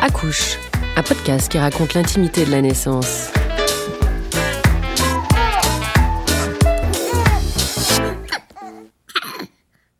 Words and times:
Accouche, 0.00 0.58
un 0.96 1.02
podcast 1.02 1.50
qui 1.50 1.58
raconte 1.58 1.94
l'intimité 1.94 2.44
de 2.44 2.50
la 2.50 2.60
naissance. 2.62 3.30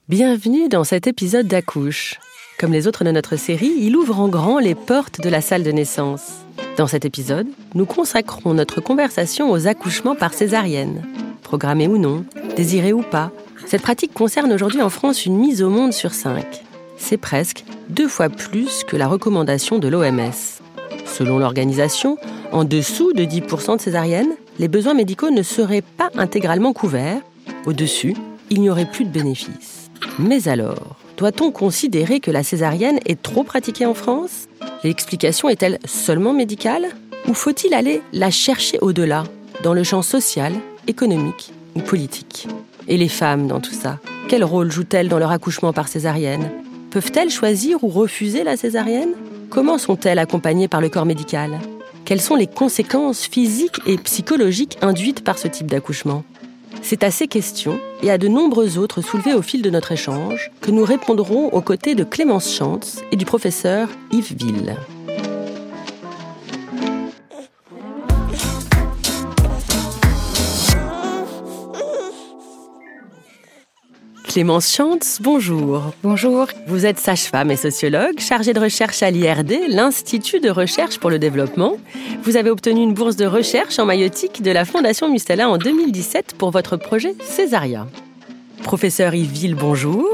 Bienvenue 0.09 0.69
dans 0.69 0.85
cet 0.85 1.07
épisode 1.07 1.47
d'Accouche. 1.49 2.19
Comme 2.63 2.73
les 2.73 2.87
autres 2.87 3.03
de 3.03 3.11
notre 3.11 3.35
série, 3.35 3.73
il 3.81 3.97
ouvre 3.97 4.21
en 4.21 4.29
grand 4.29 4.61
les 4.61 4.77
portes 4.77 5.21
de 5.21 5.29
la 5.29 5.41
salle 5.41 5.65
de 5.65 5.73
naissance. 5.73 6.45
Dans 6.77 6.87
cet 6.87 7.05
épisode, 7.05 7.49
nous 7.75 7.87
consacrons 7.87 8.55
notre 8.55 8.81
conversation 8.81 9.51
aux 9.51 9.67
accouchements 9.67 10.15
par 10.15 10.33
césarienne. 10.33 11.03
Programmés 11.43 11.89
ou 11.89 11.99
non, 11.99 12.25
désirés 12.55 12.93
ou 12.93 13.03
pas, 13.03 13.33
cette 13.67 13.83
pratique 13.83 14.15
concerne 14.15 14.53
aujourd'hui 14.53 14.81
en 14.81 14.91
France 14.91 15.27
une 15.27 15.39
mise 15.39 15.61
au 15.61 15.71
monde 15.71 15.93
sur 15.93 16.15
cinq. 16.15 16.63
C'est 16.97 17.17
presque 17.17 17.65
deux 17.89 18.07
fois 18.07 18.29
plus 18.29 18.85
que 18.85 18.97
la 18.97 19.09
recommandation 19.09 19.81
de 19.81 19.89
l'OMS. 19.89 20.31
Selon 21.05 21.41
l'organisation, 21.41 22.17
en 22.53 22.63
dessous 22.63 23.13
de 23.13 23.25
10% 23.25 23.79
de 23.79 23.81
césariennes, 23.81 24.37
les 24.61 24.69
besoins 24.69 24.95
médicaux 24.95 25.31
ne 25.31 25.43
seraient 25.43 25.83
pas 25.83 26.11
intégralement 26.15 26.73
couverts. 26.73 27.23
Au-dessus, 27.67 28.15
il 28.51 28.61
n'y 28.61 28.71
aurait 28.71 28.89
plus 28.89 29.05
de 29.05 29.11
bénéfices. 29.11 29.91
Mais 30.21 30.47
alors, 30.47 31.02
doit-on 31.17 31.51
considérer 31.51 32.21
que 32.21 32.31
la 32.31 32.43
césarienne 32.43 32.99
est 33.07 33.21
trop 33.21 33.45
pratiquée 33.45 33.87
en 33.87 33.95
France? 33.95 34.49
L'explication 34.85 35.49
est-elle 35.49 35.79
seulement 35.85 36.33
médicale? 36.33 36.89
Ou 37.29 37.35
faut-il 37.35 37.75
aller 37.75 38.03
la 38.13 38.31
chercher 38.31 38.79
au-delà, 38.81 39.25
dans 39.63 39.75
le 39.75 39.85
champ 39.85 40.03
social, 40.03 40.53
économique 40.87 41.53
ou 41.77 41.81
politique? 41.81 42.49
Et 42.89 42.97
les 42.97 43.09
femmes 43.09 43.47
dans 43.47 43.61
tout 43.61 43.75
ça 43.75 43.99
Quel 44.29 44.43
rôle 44.43 44.73
jouent-elles 44.73 45.09
dans 45.09 45.19
leur 45.19 45.31
accouchement 45.31 45.73
par 45.73 45.89
césarienne? 45.89 46.51
Peuvent-elles 46.91 47.31
choisir 47.31 47.85
ou 47.85 47.89
refuser 47.89 48.45
la 48.45 48.57
césarienne? 48.57 49.13
Comment 49.51 49.79
sont-elles 49.79 50.19
accompagnées 50.19 50.69
par 50.69 50.81
le 50.81 50.89
corps 50.89 51.07
médical? 51.07 51.59
Quelles 52.05 52.21
sont 52.21 52.35
les 52.35 52.49
conséquences 52.49 53.27
physiques 53.27 53.81
et 53.87 53.97
psychologiques 53.99 54.79
induites 54.83 55.23
par 55.23 55.39
ce 55.39 55.47
type 55.47 55.69
d'accouchement? 55.69 56.25
C'est 56.83 57.05
à 57.05 57.11
ces 57.11 57.29
questions 57.29 57.79
et 58.03 58.11
à 58.11 58.19
de 58.19 58.29
nombreuses 58.29 58.77
autres 58.77 59.03
soulevées 59.03 59.35
au 59.35 59.43
fil 59.43 59.63
de 59.63 59.71
notre 59.71 59.93
échange 59.93 60.51
que 60.61 60.71
nous 60.71 60.85
répondrons 60.85 61.49
aux 61.49 61.61
côtés 61.61 61.95
de 61.95 62.05
Clémence 62.05 62.53
Chantz 62.53 63.03
et 63.13 63.17
du 63.17 63.25
professeur 63.25 63.89
Yves 64.11 64.37
Ville. 64.37 64.77
Clémence 74.33 74.75
Chantz, 74.75 75.19
bonjour. 75.21 75.93
Bonjour. 76.03 76.47
Vous 76.67 76.87
êtes 76.87 76.99
sage-femme 76.99 77.51
et 77.51 77.57
sociologue, 77.57 78.19
chargée 78.19 78.55
de 78.55 78.61
recherche 78.61 79.03
à 79.03 79.11
l'IRD, 79.11 79.69
l'Institut 79.69 80.41
de 80.41 80.49
recherche 80.49 80.99
pour 80.99 81.11
le 81.11 81.19
développement. 81.19 81.77
Vous 82.23 82.39
avez 82.39 82.49
obtenu 82.49 82.81
une 82.81 82.95
bourse 82.95 83.17
de 83.17 83.27
recherche 83.27 83.79
en 83.79 83.85
maïotique 83.85 84.41
de 84.41 84.51
la 84.51 84.65
Fondation 84.65 85.11
Mustela 85.11 85.51
en 85.51 85.59
2017 85.59 86.37
pour 86.39 86.51
votre 86.51 86.79
projet 86.79 87.15
Césaria. 87.21 87.87
Professeur 88.63 89.15
Yves 89.15 89.31
Ville, 89.31 89.55
bonjour. 89.55 90.09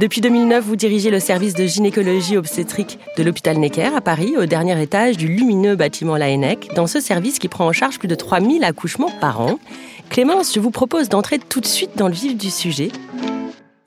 Depuis 0.00 0.20
2009, 0.20 0.64
vous 0.64 0.74
dirigez 0.74 1.10
le 1.10 1.20
service 1.20 1.54
de 1.54 1.66
gynécologie 1.66 2.36
obstétrique 2.36 2.98
de 3.16 3.22
l'hôpital 3.22 3.56
Necker 3.56 3.94
à 3.94 4.00
Paris, 4.00 4.34
au 4.36 4.46
dernier 4.46 4.82
étage 4.82 5.16
du 5.16 5.28
lumineux 5.28 5.76
bâtiment 5.76 6.16
Laennec, 6.16 6.70
dans 6.74 6.88
ce 6.88 6.98
service 6.98 7.38
qui 7.38 7.46
prend 7.46 7.68
en 7.68 7.72
charge 7.72 8.00
plus 8.00 8.08
de 8.08 8.16
3000 8.16 8.64
accouchements 8.64 9.12
par 9.20 9.40
an. 9.40 9.60
Clémence, 10.08 10.52
je 10.52 10.58
vous 10.58 10.72
propose 10.72 11.08
d'entrer 11.08 11.38
tout 11.38 11.60
de 11.60 11.66
suite 11.66 11.96
dans 11.96 12.08
le 12.08 12.14
vif 12.14 12.36
du 12.36 12.50
sujet 12.50 12.90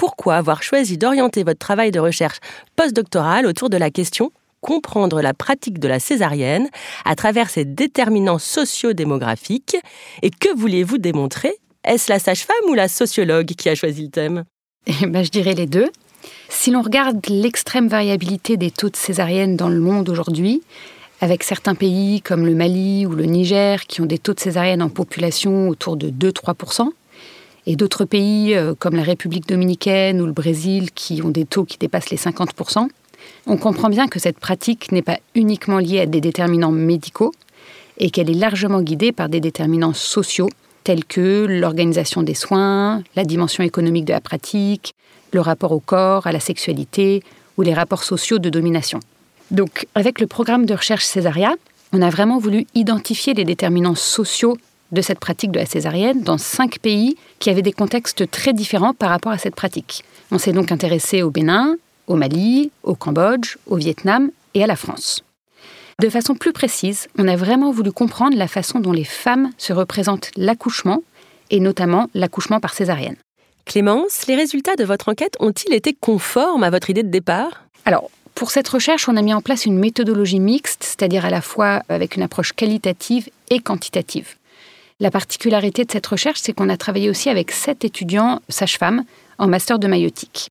pourquoi 0.03 0.35
avoir 0.35 0.63
choisi 0.63 0.97
d'orienter 0.97 1.45
votre 1.45 1.59
travail 1.59 1.89
de 1.89 1.99
recherche 2.01 2.39
postdoctoral 2.75 3.45
autour 3.45 3.69
de 3.69 3.77
la 3.77 3.89
question 3.89 4.33
comprendre 4.59 5.21
la 5.21 5.33
pratique 5.33 5.79
de 5.79 5.87
la 5.87 5.97
césarienne 5.97 6.67
à 7.05 7.15
travers 7.15 7.49
ses 7.49 7.63
déterminants 7.63 8.37
socio-démographiques 8.37 9.77
et 10.21 10.29
que 10.29 10.53
vouliez-vous 10.57 10.97
démontrer? 10.97 11.53
Est-ce 11.85 12.11
la 12.11 12.19
sage-femme 12.19 12.69
ou 12.69 12.73
la 12.73 12.89
sociologue 12.89 13.45
qui 13.45 13.69
a 13.69 13.75
choisi 13.75 14.03
le 14.03 14.09
thème? 14.09 14.43
Eh 14.87 15.05
ben, 15.05 15.23
Je 15.23 15.29
dirais 15.29 15.53
les 15.53 15.67
deux. 15.67 15.89
Si 16.49 16.69
l'on 16.69 16.81
regarde 16.81 17.25
l'extrême 17.29 17.87
variabilité 17.87 18.57
des 18.57 18.71
taux 18.71 18.89
de 18.89 18.97
césarienne 18.97 19.55
dans 19.55 19.69
le 19.69 19.79
monde 19.79 20.09
aujourd'hui, 20.09 20.63
avec 21.21 21.43
certains 21.43 21.75
pays 21.75 22.21
comme 22.21 22.45
le 22.45 22.55
Mali 22.55 23.05
ou 23.05 23.11
le 23.11 23.23
Niger 23.23 23.85
qui 23.85 24.01
ont 24.01 24.05
des 24.05 24.17
taux 24.17 24.33
de 24.33 24.41
césarienne 24.41 24.81
en 24.81 24.89
population 24.89 25.69
autour 25.69 25.95
de 25.95 26.09
2-3%, 26.09 26.89
et 27.65 27.75
d'autres 27.75 28.05
pays 28.05 28.55
euh, 28.55 28.73
comme 28.77 28.95
la 28.95 29.03
République 29.03 29.47
dominicaine 29.47 30.21
ou 30.21 30.25
le 30.25 30.31
Brésil 30.31 30.91
qui 30.91 31.21
ont 31.21 31.29
des 31.29 31.45
taux 31.45 31.65
qui 31.65 31.77
dépassent 31.77 32.09
les 32.09 32.17
50%, 32.17 32.87
on 33.47 33.57
comprend 33.57 33.89
bien 33.89 34.07
que 34.07 34.19
cette 34.19 34.39
pratique 34.39 34.91
n'est 34.91 35.01
pas 35.01 35.19
uniquement 35.35 35.79
liée 35.79 36.01
à 36.01 36.05
des 36.05 36.21
déterminants 36.21 36.71
médicaux 36.71 37.31
et 37.97 38.09
qu'elle 38.09 38.29
est 38.29 38.35
largement 38.35 38.81
guidée 38.81 39.11
par 39.11 39.29
des 39.29 39.39
déterminants 39.39 39.93
sociaux 39.93 40.49
tels 40.83 41.05
que 41.05 41.45
l'organisation 41.47 42.23
des 42.23 42.33
soins, 42.33 43.03
la 43.15 43.23
dimension 43.23 43.63
économique 43.63 44.05
de 44.05 44.13
la 44.13 44.19
pratique, 44.21 44.95
le 45.31 45.39
rapport 45.39 45.71
au 45.71 45.79
corps, 45.79 46.27
à 46.27 46.31
la 46.31 46.39
sexualité 46.39 47.23
ou 47.57 47.61
les 47.61 47.73
rapports 47.73 48.03
sociaux 48.03 48.39
de 48.39 48.49
domination. 48.49 48.99
Donc 49.51 49.87
avec 49.95 50.19
le 50.19 50.27
programme 50.27 50.65
de 50.65 50.73
recherche 50.73 51.05
Césaria, 51.05 51.55
on 51.93 52.01
a 52.01 52.09
vraiment 52.09 52.39
voulu 52.39 52.65
identifier 52.75 53.33
les 53.33 53.45
déterminants 53.45 53.95
sociaux 53.95 54.57
de 54.93 55.01
cette 55.01 55.19
pratique 55.19 55.51
de 55.51 55.59
la 55.59 55.65
césarienne 55.65 56.21
dans 56.21 56.37
cinq 56.37 56.79
pays 56.79 57.17
qui 57.39 57.49
avaient 57.49 57.61
des 57.61 57.73
contextes 57.73 58.29
très 58.31 58.53
différents 58.53 58.93
par 58.93 59.09
rapport 59.09 59.31
à 59.31 59.37
cette 59.37 59.55
pratique. 59.55 60.05
On 60.31 60.37
s'est 60.37 60.53
donc 60.53 60.71
intéressé 60.71 61.21
au 61.21 61.31
Bénin, 61.31 61.75
au 62.07 62.15
Mali, 62.15 62.71
au 62.83 62.95
Cambodge, 62.95 63.57
au 63.65 63.75
Vietnam 63.75 64.31
et 64.53 64.63
à 64.63 64.67
la 64.67 64.75
France. 64.75 65.23
De 65.99 66.09
façon 66.09 66.35
plus 66.35 66.53
précise, 66.53 67.07
on 67.17 67.27
a 67.27 67.35
vraiment 67.35 67.71
voulu 67.71 67.91
comprendre 67.91 68.37
la 68.37 68.47
façon 68.47 68.79
dont 68.79 68.91
les 68.91 69.03
femmes 69.03 69.51
se 69.57 69.73
représentent 69.73 70.31
l'accouchement, 70.37 71.03
et 71.49 71.59
notamment 71.59 72.09
l'accouchement 72.13 72.59
par 72.59 72.73
césarienne. 72.73 73.17
Clémence, 73.65 74.25
les 74.27 74.35
résultats 74.35 74.75
de 74.75 74.83
votre 74.83 75.09
enquête 75.09 75.37
ont-ils 75.39 75.73
été 75.73 75.93
conformes 75.93 76.63
à 76.63 76.69
votre 76.69 76.89
idée 76.89 77.03
de 77.03 77.09
départ? 77.09 77.65
Alors, 77.85 78.09
pour 78.33 78.49
cette 78.49 78.67
recherche, 78.67 79.07
on 79.07 79.15
a 79.15 79.21
mis 79.21 79.33
en 79.33 79.41
place 79.41 79.65
une 79.65 79.77
méthodologie 79.77 80.39
mixte, 80.39 80.83
c'est-à-dire 80.83 81.25
à 81.25 81.29
la 81.29 81.41
fois 81.41 81.83
avec 81.89 82.15
une 82.15 82.23
approche 82.23 82.53
qualitative 82.53 83.29
et 83.51 83.59
quantitative. 83.59 84.35
La 84.99 85.11
particularité 85.11 85.85
de 85.85 85.91
cette 85.91 86.05
recherche, 86.05 86.39
c'est 86.41 86.53
qu'on 86.53 86.69
a 86.69 86.77
travaillé 86.77 87.09
aussi 87.09 87.29
avec 87.29 87.51
sept 87.51 87.83
étudiants 87.83 88.41
sages-femmes 88.49 89.03
en 89.37 89.47
master 89.47 89.79
de 89.79 89.87
maïotique. 89.87 90.49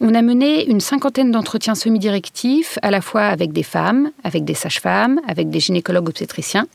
On 0.00 0.14
a 0.14 0.22
mené 0.22 0.66
une 0.66 0.80
cinquantaine 0.80 1.30
d'entretiens 1.30 1.74
semi-directifs, 1.74 2.78
à 2.82 2.90
la 2.90 3.00
fois 3.00 3.24
avec 3.24 3.52
des 3.52 3.62
femmes, 3.62 4.10
avec 4.24 4.44
des 4.44 4.54
sages-femmes, 4.54 5.20
avec 5.26 5.50
des 5.50 5.60
gynécologues 5.60 6.08
obstétriciens. 6.08 6.66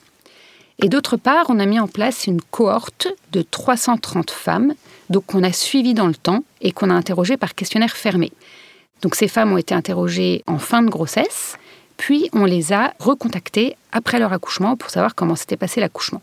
Et 0.84 0.90
d'autre 0.90 1.16
part, 1.18 1.46
on 1.50 1.60
a 1.60 1.66
mis 1.66 1.80
en 1.80 1.88
place 1.88 2.28
une 2.28 2.42
cohorte 2.42 3.08
de 3.32 3.42
330 3.42 4.30
femmes, 4.30 4.74
donc 5.10 5.26
qu'on 5.28 5.44
a 5.44 5.52
suivies 5.52 5.94
dans 5.94 6.08
le 6.08 6.16
temps 6.16 6.44
et 6.62 6.72
qu'on 6.72 6.90
a 6.90 6.94
interrogées 6.94 7.38
par 7.38 7.56
questionnaire 7.56 7.96
fermé. 7.96 8.32
Donc 9.02 9.16
ces 9.16 9.28
femmes 9.28 9.54
ont 9.54 9.58
été 9.58 9.74
interrogées 9.74 10.44
en 10.48 10.60
fin 10.60 10.82
de 10.82 10.90
grossesse, 10.90 11.58
puis 11.98 12.30
on 12.34 12.46
les 12.46 12.74
a 12.74 12.94
recontactées 13.00 13.78
après 13.92 14.20
leur 14.20 14.34
accouchement 14.34 14.76
pour 14.76 14.90
savoir 14.90 15.16
comment 15.16 15.36
s'était 15.36 15.58
passé 15.58 15.80
l'accouchement. 15.80 16.22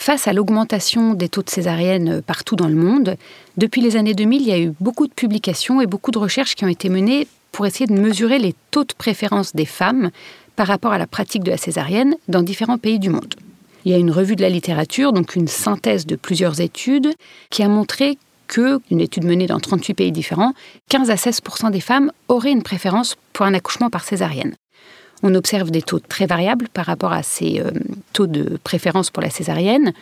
Face 0.00 0.28
à 0.28 0.32
l'augmentation 0.32 1.12
des 1.12 1.28
taux 1.28 1.42
de 1.42 1.50
césarienne 1.50 2.22
partout 2.22 2.56
dans 2.56 2.68
le 2.68 2.74
monde, 2.74 3.18
depuis 3.58 3.82
les 3.82 3.96
années 3.96 4.14
2000, 4.14 4.40
il 4.40 4.48
y 4.48 4.52
a 4.52 4.58
eu 4.58 4.72
beaucoup 4.80 5.06
de 5.06 5.12
publications 5.12 5.82
et 5.82 5.86
beaucoup 5.86 6.10
de 6.10 6.16
recherches 6.16 6.54
qui 6.54 6.64
ont 6.64 6.68
été 6.68 6.88
menées 6.88 7.28
pour 7.52 7.66
essayer 7.66 7.84
de 7.84 7.92
mesurer 7.92 8.38
les 8.38 8.54
taux 8.70 8.84
de 8.84 8.94
préférence 8.94 9.54
des 9.54 9.66
femmes 9.66 10.10
par 10.56 10.68
rapport 10.68 10.92
à 10.92 10.98
la 10.98 11.06
pratique 11.06 11.44
de 11.44 11.50
la 11.50 11.58
césarienne 11.58 12.16
dans 12.28 12.42
différents 12.42 12.78
pays 12.78 12.98
du 12.98 13.10
monde. 13.10 13.34
Il 13.84 13.92
y 13.92 13.94
a 13.94 13.98
une 13.98 14.10
revue 14.10 14.36
de 14.36 14.42
la 14.42 14.48
littérature, 14.48 15.12
donc 15.12 15.36
une 15.36 15.48
synthèse 15.48 16.06
de 16.06 16.16
plusieurs 16.16 16.62
études, 16.62 17.12
qui 17.50 17.62
a 17.62 17.68
montré 17.68 18.16
que, 18.46 18.80
une 18.90 19.02
étude 19.02 19.26
menée 19.26 19.48
dans 19.48 19.60
38 19.60 19.92
pays 19.92 20.12
différents, 20.12 20.54
15 20.88 21.10
à 21.10 21.16
16% 21.16 21.70
des 21.72 21.80
femmes 21.80 22.10
auraient 22.28 22.52
une 22.52 22.62
préférence 22.62 23.16
pour 23.34 23.44
un 23.44 23.52
accouchement 23.52 23.90
par 23.90 24.04
césarienne. 24.04 24.54
On 25.22 25.34
observe 25.34 25.70
des 25.70 25.82
taux 25.82 25.98
très 25.98 26.26
variables 26.26 26.68
par 26.68 26.86
rapport 26.86 27.12
à 27.12 27.22
ces 27.22 27.60
euh, 27.60 27.70
taux 28.12 28.26
de 28.26 28.58
préférence 28.64 29.10
pour 29.10 29.22
la 29.22 29.30
césarienne. 29.30 29.92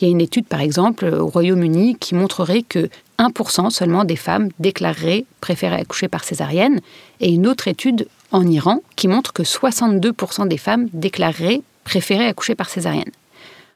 Il 0.00 0.06
y 0.06 0.08
a 0.08 0.10
une 0.10 0.20
étude, 0.20 0.46
par 0.46 0.60
exemple, 0.60 1.06
au 1.06 1.26
Royaume-Uni 1.26 1.96
qui 1.96 2.14
montrerait 2.14 2.62
que 2.62 2.88
1% 3.18 3.70
seulement 3.70 4.04
des 4.04 4.16
femmes 4.16 4.50
déclareraient 4.58 5.24
préférer 5.40 5.76
accoucher 5.76 6.08
par 6.08 6.24
césarienne, 6.24 6.80
et 7.20 7.30
une 7.30 7.46
autre 7.46 7.66
étude 7.66 8.06
en 8.30 8.46
Iran 8.46 8.82
qui 8.94 9.08
montre 9.08 9.32
que 9.32 9.42
62% 9.42 10.46
des 10.46 10.58
femmes 10.58 10.88
déclareraient 10.92 11.62
préférer 11.84 12.26
accoucher 12.26 12.54
par 12.54 12.68
césarienne. 12.68 13.10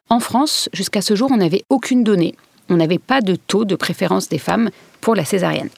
En 0.09 0.21
France, 0.21 0.69
jusqu'à 0.73 1.03
ce 1.03 1.17
jour, 1.17 1.31
on 1.33 1.39
n'avait 1.39 1.65
aucune 1.71 2.05
donnée. 2.05 2.35
On 2.69 2.77
n'avait 2.77 2.99
pas 2.99 3.21
de 3.21 3.35
taux 3.35 3.65
de 3.65 3.75
préférence 3.75 4.29
des 4.29 4.39
femmes 4.39 4.71
pour 5.01 5.15
la 5.15 5.25
césarienne. 5.25 5.71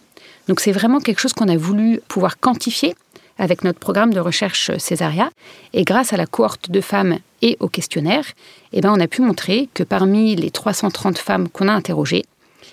Donc 0.49 0.61
c'est 0.61 0.73
vraiment 0.73 1.00
quelque 1.00 1.20
chose 1.20 1.32
qu'on 1.32 1.49
a 1.49 1.56
voulu 1.56 2.00
pouvoir 2.09 2.38
quantifier 2.38 2.94
avec 3.38 3.64
notre 3.64 3.78
programme 3.78 4.12
de 4.14 4.20
recherche 4.20 4.76
Césaria. 4.78 5.31
Et 5.72 5.84
grâce 5.84 6.12
à 6.12 6.16
la 6.16 6.26
cohorte 6.26 6.70
de 6.70 6.81
femmes 6.81 7.19
et 7.42 7.56
au 7.60 7.69
questionnaire, 7.69 8.25
eh 8.72 8.81
ben, 8.81 8.92
on 8.92 9.00
a 9.00 9.08
pu 9.08 9.22
montrer 9.22 9.69
que 9.75 9.82
parmi 9.82 10.36
les 10.36 10.50
330 10.50 11.19
femmes 11.19 11.48
qu'on 11.48 11.69
a 11.69 11.72
interrogées, 11.72 12.25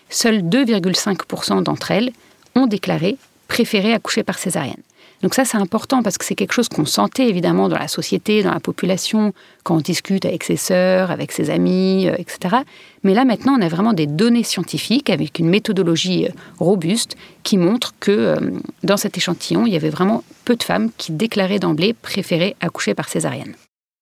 seules 0.09 0.41
2,5% 0.41 1.63
d'entre 1.63 1.91
elles 1.91 2.11
ont 2.55 2.67
déclaré 2.67 3.17
préférer 3.47 3.93
accoucher 3.93 4.23
par 4.23 4.37
césarienne. 4.37 4.81
Donc 5.21 5.35
ça, 5.35 5.45
c'est 5.45 5.57
important 5.57 6.01
parce 6.01 6.17
que 6.17 6.25
c'est 6.25 6.35
quelque 6.35 6.53
chose 6.53 6.67
qu'on 6.67 6.85
sentait 6.85 7.29
évidemment 7.29 7.69
dans 7.69 7.77
la 7.77 7.87
société, 7.87 8.41
dans 8.41 8.53
la 8.53 8.59
population, 8.59 9.33
quand 9.63 9.75
on 9.75 9.81
discute 9.81 10.25
avec 10.25 10.43
ses 10.43 10.55
sœurs, 10.55 11.11
avec 11.11 11.31
ses 11.31 11.49
amis, 11.49 12.07
euh, 12.07 12.15
etc. 12.17 12.57
Mais 13.03 13.13
là, 13.13 13.23
maintenant, 13.23 13.55
on 13.57 13.61
a 13.61 13.67
vraiment 13.67 13.93
des 13.93 14.07
données 14.07 14.43
scientifiques 14.43 15.09
avec 15.09 15.37
une 15.37 15.49
méthodologie 15.49 16.25
euh, 16.25 16.31
robuste 16.59 17.15
qui 17.43 17.57
montre 17.57 17.93
que 17.99 18.11
euh, 18.11 18.35
dans 18.83 18.97
cet 18.97 19.17
échantillon, 19.17 19.65
il 19.67 19.73
y 19.73 19.75
avait 19.75 19.89
vraiment 19.89 20.23
peu 20.43 20.55
de 20.55 20.63
femmes 20.63 20.89
qui 20.97 21.11
déclaraient 21.11 21.59
d'emblée 21.59 21.93
préférer 21.93 22.55
accoucher 22.59 22.95
par 22.95 23.07
césarienne. 23.07 23.53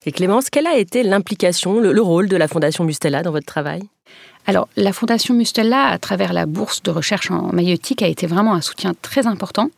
Et 0.06 0.14
Clémence, 0.14 0.50
quelle 0.50 0.68
a 0.68 0.78
été 0.78 1.04
l'implication, 1.04 1.80
le, 1.80 2.02
rôle 2.02 2.30
de 2.30 2.38
la 2.38 2.48
Fondation 2.48 2.86
Mustella 2.86 3.22
dans 3.22 3.32
votre 3.32 3.46
travail? 3.46 3.82
Alors, 4.48 4.70
la 4.78 4.94
Fondation 4.94 5.34
Mustella, 5.34 5.88
à 5.88 5.98
travers 5.98 6.32
la 6.32 6.46
bourse 6.46 6.82
de 6.82 6.90
recherche 6.90 7.30
en 7.30 7.52
maïotique, 7.52 8.02
a 8.02 8.08
été 8.08 8.26
vraiment 8.26 8.54
un 8.54 8.62
soutien 8.62 8.94
très 9.02 9.28
important 9.28 9.70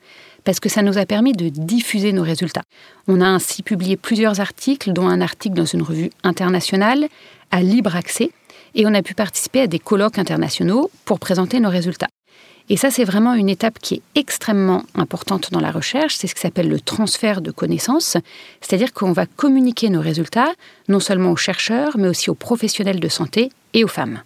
parce 0.44 0.60
que 0.60 0.70
ça 0.70 0.82
nous 0.82 0.98
a 0.98 1.06
permis 1.06 1.34
de 1.34 1.50
diffuser 1.50 2.14
nos 2.14 2.24
résultats. 2.24 2.64
On 3.08 3.22
a 3.22 3.28
ainsi 3.28 3.64
publié 3.64 3.98
plusieurs 3.98 4.40
articles, 4.40 4.94
dont 4.94 5.08
un 5.08 5.22
article 5.22 5.56
dans 5.56 5.66
une 5.66 5.82
revue 5.82 6.10
internationale 6.24 7.08
à 7.52 7.62
libre 7.62 7.96
accès, 7.96 8.32
et 8.76 8.86
on 8.86 8.94
a 8.94 9.02
pu 9.02 9.14
participer 9.14 9.62
à 9.62 9.68
des 9.68 9.80
colloques 9.80 10.20
internationaux 10.20 10.90
pour 11.06 11.20
présenter 11.20 11.60
nos 11.60 11.70
résultats. 11.70 12.08
Et 12.70 12.78
ça, 12.78 12.90
c'est 12.90 13.04
vraiment 13.04 13.34
une 13.34 13.50
étape 13.50 13.80
qui 13.80 13.96
est 13.96 14.02
extrêmement 14.16 14.84
importante 14.96 15.52
dans 15.52 15.60
la 15.60 15.72
recherche, 15.72 16.16
c'est 16.16 16.28
ce 16.28 16.36
qui 16.36 16.42
s'appelle 16.42 16.70
le 16.70 16.80
transfert 16.80 17.42
de 17.42 17.52
connaissances, 17.52 18.16
c'est-à-dire 18.62 18.94
qu'on 18.94 19.12
va 19.12 19.26
communiquer 19.26 19.90
nos 19.90 20.00
résultats 20.00 20.54
non 20.88 21.02
seulement 21.02 21.32
aux 21.32 21.38
chercheurs, 21.38 21.98
mais 21.98 22.08
aussi 22.08 22.30
aux 22.30 22.36
professionnels 22.36 23.00
de 23.00 23.10
santé 23.10 23.50
et 23.74 23.84
aux 23.84 23.90
femmes. 23.90 24.22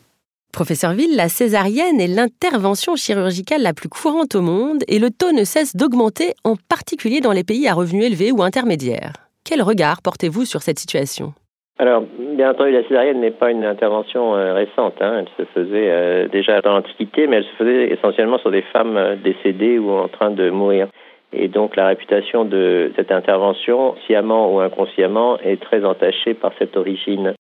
Professeur 0.56 0.94
Ville, 0.94 1.18
la 1.18 1.28
césarienne 1.28 2.00
est 2.00 2.08
l'intervention 2.08 2.96
chirurgicale 2.96 3.62
la 3.62 3.74
plus 3.74 3.90
courante 3.90 4.36
au 4.36 4.42
monde 4.42 4.84
et 4.88 5.00
le 5.00 5.10
taux 5.10 5.34
ne 5.34 5.44
cesse 5.44 5.76
d'augmenter, 5.76 6.32
en 6.46 6.56
particulier 6.56 7.20
dans 7.20 7.34
les 7.34 7.44
pays 7.44 7.68
à 7.68 7.74
revenus 7.74 8.06
élevés 8.06 8.32
ou 8.32 8.42
intermédiaires. 8.42 9.12
Quel 9.44 9.62
regard 9.62 9.98
portez-vous 10.02 10.46
sur 10.46 10.62
cette 10.62 10.80
situation? 10.80 11.34
Alors, 11.78 12.04
bien 12.38 12.52
entendu, 12.52 12.72
la 12.72 12.84
césarienne 12.84 13.20
n'est 13.20 13.36
pas 13.36 13.52
une 13.52 13.66
intervention 13.66 14.34
euh, 14.34 14.54
récente. 14.54 14.94
Hein. 15.02 15.26
Elle 15.26 15.46
se 15.46 15.52
faisait 15.52 15.92
euh, 15.92 16.30
déjà 16.30 16.62
dans 16.62 16.72
l'Antiquité, 16.72 17.28
mais 17.28 17.36
elle 17.36 17.44
se 17.44 17.56
faisait 17.58 17.92
essentiellement 17.92 18.38
sur 18.38 18.50
des 18.50 18.62
femmes 18.62 18.96
euh, 18.96 19.18
décédées 19.18 19.78
ou 19.78 19.92
en 19.92 20.08
train 20.08 20.32
de 20.32 20.50
mourir. 20.52 20.88
Et 21.34 21.50
donc, 21.50 21.76
la 21.76 21.88
réputation 21.88 22.46
de 22.46 22.94
cette 22.96 23.12
intervention, 23.12 23.96
sciemment 24.06 24.56
ou 24.56 24.62
inconsciemment, 24.62 25.38
est 25.40 25.62
très 25.62 25.84
entachée 25.84 26.34
par 26.34 26.54
cette 26.58 26.78
origine. 26.78 27.34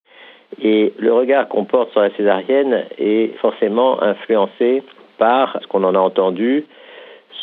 Et 0.62 0.94
le 0.98 1.14
regard 1.14 1.48
qu'on 1.48 1.66
porte 1.66 1.92
sur 1.92 2.02
la 2.02 2.10
césarienne 2.12 2.86
est 2.98 3.38
forcément 3.40 4.02
influencé 4.02 4.84
par 5.18 5.58
ce 5.62 5.68
qu'on 5.68 5.84
en 5.84 5.96
a 5.96 6.00
entendu, 6.00 6.66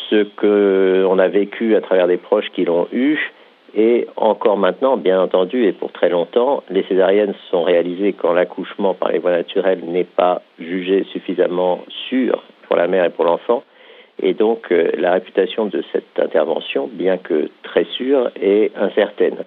ce 0.09 0.23
qu'on 0.35 1.19
a 1.19 1.27
vécu 1.27 1.75
à 1.75 1.81
travers 1.81 2.07
des 2.07 2.17
proches 2.17 2.49
qui 2.53 2.65
l'ont 2.65 2.87
eu, 2.91 3.19
et 3.75 4.07
encore 4.17 4.57
maintenant, 4.57 4.97
bien 4.97 5.19
entendu, 5.19 5.65
et 5.65 5.71
pour 5.71 5.91
très 5.91 6.09
longtemps, 6.09 6.63
les 6.69 6.83
césariennes 6.83 7.33
sont 7.49 7.63
réalisées 7.63 8.13
quand 8.13 8.33
l'accouchement 8.33 8.93
par 8.93 9.11
les 9.11 9.17
voies 9.17 9.31
naturelles 9.31 9.83
n'est 9.83 10.03
pas 10.03 10.41
jugé 10.59 11.05
suffisamment 11.11 11.79
sûr 12.09 12.43
pour 12.67 12.75
la 12.75 12.87
mère 12.87 13.05
et 13.05 13.09
pour 13.09 13.25
l'enfant. 13.25 13.63
Et 14.21 14.35
donc, 14.35 14.71
euh, 14.71 14.91
la 14.95 15.13
réputation 15.13 15.65
de 15.65 15.83
cette 15.91 16.19
intervention, 16.19 16.87
bien 16.91 17.17
que 17.17 17.49
très 17.63 17.85
sûre, 17.85 18.29
est 18.39 18.71
incertaine. 18.77 19.43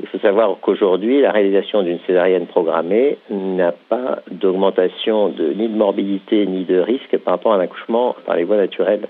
Il 0.00 0.06
faut 0.08 0.18
savoir 0.18 0.56
qu'aujourd'hui, 0.60 1.20
la 1.20 1.30
réalisation 1.30 1.82
d'une 1.82 2.00
césarienne 2.06 2.46
programmée 2.46 3.18
n'a 3.30 3.72
pas 3.72 4.20
d'augmentation 4.30 5.28
ni 5.28 5.68
de 5.68 5.76
morbidité 5.76 6.46
ni 6.46 6.64
de 6.64 6.78
risque 6.78 7.16
par 7.18 7.34
rapport 7.34 7.52
à 7.52 7.56
un 7.56 7.60
accouchement 7.60 8.16
par 8.26 8.36
les 8.36 8.44
voies 8.44 8.56
naturelles. 8.56 9.06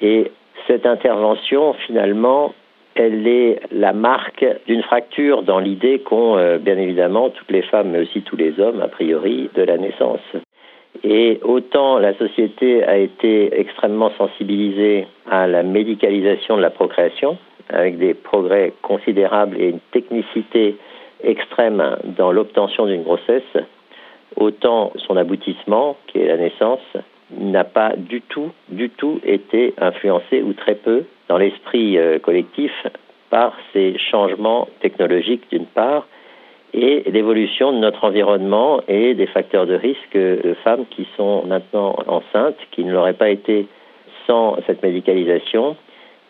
Et 0.00 0.30
cette 0.66 0.86
intervention, 0.86 1.74
finalement, 1.86 2.54
elle 2.94 3.26
est 3.26 3.60
la 3.72 3.92
marque 3.92 4.46
d'une 4.66 4.82
fracture 4.82 5.42
dans 5.42 5.58
l'idée 5.58 5.98
qu'ont 5.98 6.38
euh, 6.38 6.58
bien 6.58 6.78
évidemment 6.78 7.30
toutes 7.30 7.50
les 7.50 7.62
femmes, 7.62 7.90
mais 7.90 8.00
aussi 8.00 8.22
tous 8.22 8.36
les 8.36 8.60
hommes, 8.60 8.80
a 8.80 8.88
priori, 8.88 9.50
de 9.54 9.62
la 9.62 9.76
naissance. 9.76 10.20
Et 11.02 11.40
autant 11.42 11.98
la 11.98 12.14
société 12.14 12.84
a 12.84 12.96
été 12.96 13.58
extrêmement 13.58 14.10
sensibilisée 14.16 15.06
à 15.28 15.46
la 15.46 15.64
médicalisation 15.64 16.56
de 16.56 16.62
la 16.62 16.70
procréation, 16.70 17.36
avec 17.68 17.98
des 17.98 18.14
progrès 18.14 18.72
considérables 18.82 19.60
et 19.60 19.68
une 19.70 19.80
technicité 19.92 20.76
extrême 21.22 21.96
dans 22.16 22.32
l'obtention 22.32 22.86
d'une 22.86 23.02
grossesse, 23.02 23.56
autant 24.36 24.92
son 24.96 25.16
aboutissement, 25.16 25.96
qui 26.06 26.18
est 26.18 26.26
la 26.26 26.36
naissance, 26.36 26.80
n'a 27.30 27.64
pas 27.64 27.94
du 27.96 28.20
tout, 28.20 28.50
du 28.68 28.90
tout 28.90 29.20
été 29.24 29.74
influencé 29.78 30.42
ou 30.42 30.52
très 30.52 30.74
peu 30.74 31.04
dans 31.28 31.38
l'esprit 31.38 31.98
euh, 31.98 32.18
collectif 32.18 32.72
par 33.30 33.54
ces 33.72 33.96
changements 33.98 34.68
technologiques 34.80 35.50
d'une 35.50 35.66
part 35.66 36.06
et 36.74 37.04
l'évolution 37.10 37.72
de 37.72 37.78
notre 37.78 38.04
environnement 38.04 38.80
et 38.88 39.14
des 39.14 39.26
facteurs 39.26 39.66
de 39.66 39.74
risque 39.74 40.14
de 40.14 40.54
femmes 40.64 40.84
qui 40.90 41.06
sont 41.16 41.44
maintenant 41.46 41.96
enceintes, 42.06 42.58
qui 42.72 42.84
ne 42.84 42.92
l'auraient 42.92 43.14
pas 43.14 43.30
été 43.30 43.66
sans 44.26 44.56
cette 44.66 44.82
médicalisation 44.82 45.76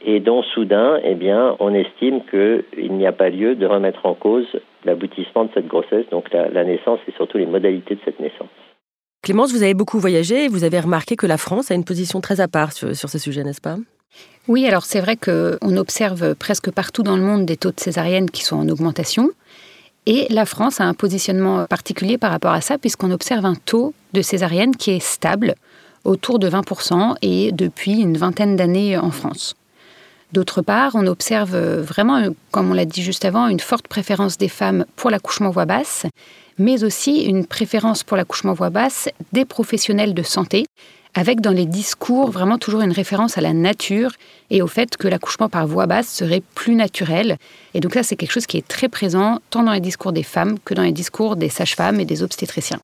et 0.05 0.21
dont 0.21 0.43
soudain, 0.43 0.99
eh 1.03 1.15
bien, 1.15 1.57
on 1.61 1.75
estime 1.75 2.21
qu'il 2.31 2.93
n'y 2.93 3.07
a 3.07 3.13
pas 3.13 3.31
lieu 3.31 3.55
de 3.55 3.67
remettre 3.67 4.07
en 4.07 4.15
cause 4.15 4.47
l'aboutissement 4.85 5.45
de 5.45 5.51
cette 5.55 5.67
grossesse, 5.67 6.05
donc 6.11 6.33
la, 6.33 6.49
la, 6.49 6.65
naissance 6.65 7.01
et 7.09 7.13
surtout 7.13 7.39
les 7.39 7.47
modalités 7.47 7.95
de 7.95 8.01
cette 8.05 8.21
naissance. 8.21 8.49
Clémence, 9.23 9.53
vous 9.53 9.63
avez 9.63 9.75
beaucoup 9.75 9.99
voyagé 9.99 10.45
et 10.45 10.49
vous 10.49 10.65
avez 10.65 10.81
remarqué 10.81 11.17
que 11.17 11.27
la 11.27 11.39
France 11.39 11.71
a 11.71 11.75
une 11.75 11.85
position 11.85 12.21
très 12.21 12.41
à 12.41 12.49
part 12.49 12.73
sur, 12.73 12.95
sur 12.95 13.09
ce 13.09 13.19
sujet, 13.19 13.43
n'est-ce 13.43 13.63
pas? 13.63 13.77
Oui, 14.47 14.67
alors 14.67 14.85
c'est 14.85 15.01
vrai 15.01 15.17
qu'on 15.17 15.77
observe 15.77 16.35
presque 16.35 16.71
partout 16.71 17.03
dans 17.03 17.17
le 17.17 17.23
monde 17.23 17.47
des 17.47 17.57
taux 17.57 17.71
de 17.71 17.81
césarienne 17.81 18.31
qui 18.31 18.45
sont 18.45 18.57
en 18.57 18.69
augmentation. 18.69 19.31
Et 20.07 20.27
la 20.29 20.45
France 20.45 20.81
a 20.81 20.85
un 20.85 20.93
positionnement 20.93 21.65
particulier 21.65 22.19
par 22.19 22.31
rapport 22.31 22.53
à 22.53 22.61
ça, 22.61 22.77
puisqu'on 22.77 23.11
observe 23.11 23.47
un 23.47 23.55
taux 23.55 23.95
de 24.13 24.21
césarienne 24.21 24.77
qui 24.77 24.91
est 24.91 25.03
stable, 25.03 25.55
autour 26.05 26.39
de 26.39 26.51
20%, 26.51 27.17
et 27.23 27.53
depuis 27.53 28.03
une 28.03 28.19
vingtaine 28.19 28.57
d'années 28.57 28.99
en 28.99 29.11
France. 29.11 29.55
D'autre 30.35 30.63
part, 30.63 30.97
on 30.97 31.07
observe 31.07 31.57
vraiment, 31.57 32.21
comme 32.51 32.73
on 32.73 32.75
l'a 32.75 32.87
dit 32.87 33.05
juste 33.05 33.25
avant, 33.25 33.47
une 33.47 33.61
forte 33.61 33.87
préférence 33.87 34.37
des 34.37 34.49
femmes 34.49 34.85
pour 34.97 35.09
l'accouchement 35.11 35.51
voix 35.51 35.65
basse, 35.65 36.07
mais 36.59 36.83
aussi 36.83 37.23
une 37.23 37.47
préférence 37.47 38.03
pour 38.03 38.17
l'accouchement 38.17 38.53
voix 38.53 38.71
basse 38.71 39.09
des 39.31 39.45
professionnels 39.45 40.13
de 40.13 40.25
santé, 40.25 40.67
avec 41.15 41.41
dans 41.41 41.53
les 41.53 41.67
discours 41.67 42.33
vraiment 42.33 42.59
toujours 42.59 42.81
une 42.81 42.91
référence 42.91 43.39
à 43.39 43.43
la 43.43 43.53
nature 43.53 44.11
et 44.51 44.61
au 44.61 44.67
fait 44.67 44.97
que 44.97 45.07
l'accouchement 45.07 45.49
par 45.49 45.69
voix 45.69 45.87
basse 45.87 46.13
serait 46.13 46.43
plus 46.57 46.75
naturel. 46.75 47.37
Et 47.73 47.79
donc 47.79 47.95
ça, 47.95 48.03
c'est 48.03 48.17
quelque 48.17 48.33
chose 48.33 48.47
qui 48.47 48.57
est 48.57 48.67
très 48.67 48.89
présent 48.89 49.39
tant 49.51 49.63
dans 49.63 49.71
les 49.71 49.79
discours 49.79 50.13
des 50.13 50.25
femmes 50.25 50.59
que 50.65 50.75
dans 50.75 50.83
les 50.83 50.91
discours 50.91 51.37
des 51.37 51.49
sages-femmes 51.49 52.01
et 52.01 52.05
des 52.07 52.25
obstétriciens. 52.25 52.81